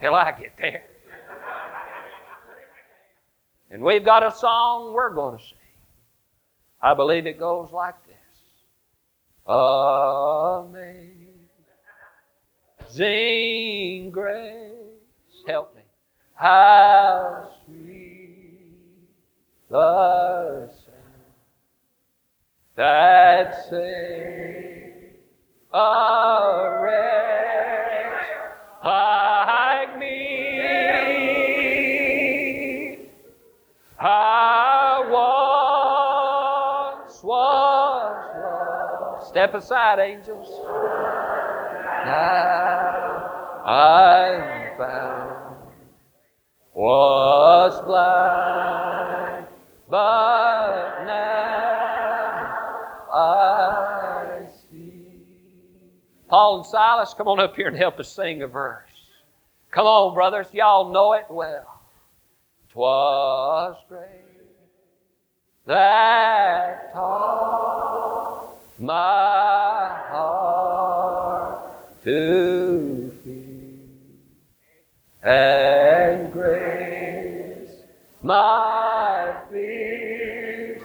till 0.00 0.14
I 0.14 0.32
get 0.32 0.56
there. 0.58 0.84
And 3.74 3.82
we've 3.82 4.04
got 4.04 4.24
a 4.24 4.30
song 4.30 4.94
we're 4.94 5.12
going 5.12 5.36
to 5.36 5.42
sing. 5.42 5.58
I 6.80 6.94
believe 6.94 7.26
it 7.26 7.40
goes 7.40 7.72
like 7.72 7.96
this. 8.06 8.14
Amazing 12.86 14.12
grace. 14.12 14.70
Help 15.48 15.74
me. 15.74 15.82
How 16.36 17.50
sweet 17.66 19.08
the 19.68 20.70
sound 20.70 21.24
that 22.76 23.56
saved 23.68 25.16
a 25.72 26.78
wretch 26.80 28.22
like 28.84 29.98
me. 29.98 30.23
Aside, 39.54 39.98
angels. 39.98 40.48
Now 42.04 43.62
I'm 43.64 44.76
found. 44.76 45.56
Was 46.74 47.80
blind, 47.86 49.46
but 49.88 51.04
now 51.06 52.54
I 53.12 54.46
see. 54.70 55.06
Paul 56.28 56.56
and 56.58 56.66
Silas, 56.66 57.14
come 57.14 57.28
on 57.28 57.38
up 57.38 57.54
here 57.54 57.68
and 57.68 57.76
help 57.76 58.00
us 58.00 58.10
sing 58.12 58.42
a 58.42 58.48
verse. 58.48 58.90
Come 59.70 59.86
on, 59.86 60.14
brothers. 60.14 60.48
Y'all 60.52 60.90
know 60.92 61.12
it 61.12 61.26
well. 61.30 61.80
'Twas 62.70 63.76
grace 63.88 64.08
that 65.64 66.92
taught 66.92 68.13
my 68.78 69.88
heart 70.08 71.60
to 72.04 73.12
feel, 73.24 73.30
and 75.22 76.32
grace 76.32 77.70
my 78.22 79.34
fears 79.50 80.82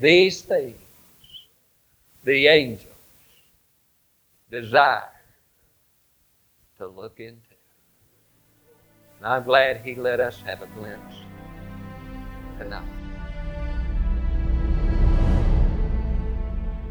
These 0.00 0.42
things 0.42 0.78
the 2.22 2.46
angels 2.46 2.86
desire 4.50 5.10
to 6.78 6.86
look 6.86 7.18
into. 7.18 7.36
And 9.18 9.26
I'm 9.26 9.42
glad 9.42 9.78
he 9.78 9.96
let 9.96 10.20
us 10.20 10.40
have 10.42 10.62
a 10.62 10.66
glimpse 10.68 11.16
tonight. 12.58 12.88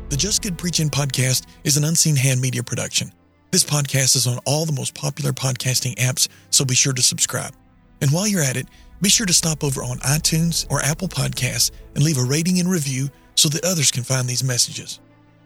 The 0.09 0.17
Just 0.17 0.41
Good 0.41 0.57
Preaching 0.57 0.89
podcast 0.89 1.45
is 1.63 1.77
an 1.77 1.85
unseen 1.85 2.17
hand 2.17 2.41
media 2.41 2.63
production. 2.63 3.13
This 3.49 3.63
podcast 3.63 4.17
is 4.17 4.27
on 4.27 4.39
all 4.45 4.65
the 4.65 4.73
most 4.73 4.93
popular 4.93 5.31
podcasting 5.31 5.95
apps, 5.95 6.27
so 6.49 6.65
be 6.65 6.75
sure 6.75 6.91
to 6.91 7.01
subscribe. 7.01 7.53
And 8.01 8.11
while 8.11 8.27
you're 8.27 8.43
at 8.43 8.57
it, 8.57 8.67
be 9.01 9.07
sure 9.07 9.25
to 9.25 9.33
stop 9.33 9.63
over 9.63 9.83
on 9.83 9.99
iTunes 9.99 10.69
or 10.69 10.81
Apple 10.81 11.07
Podcasts 11.07 11.71
and 11.95 12.03
leave 12.03 12.17
a 12.17 12.23
rating 12.23 12.59
and 12.59 12.69
review 12.69 13.09
so 13.35 13.47
that 13.49 13.63
others 13.63 13.89
can 13.89 14.03
find 14.03 14.27
these 14.27 14.43
messages. 14.43 14.99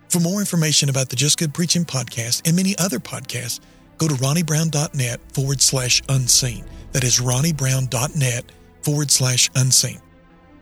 For 0.10 0.20
more 0.20 0.40
information 0.40 0.90
about 0.90 1.10
the 1.10 1.16
Just 1.16 1.38
Good 1.38 1.54
Preaching 1.54 1.86
podcast 1.86 2.48
and 2.48 2.56
many 2.56 2.76
other 2.80 2.98
podcasts, 2.98 3.60
go 4.00 4.08
to 4.08 4.16
ronniebrown.net 4.16 5.20
forward 5.32 5.62
slash 5.62 6.02
unseen. 6.10 6.66
That 6.94 7.04
is 7.04 7.20
ronniebrown.net 7.20 8.46
forward 8.82 9.12
slash 9.12 9.52
unseen. 9.56 10.02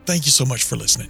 Thank 0.06 0.25
you 0.25 0.32
so 0.32 0.43
much 0.43 0.63
for 0.65 0.75
listening. 0.75 1.10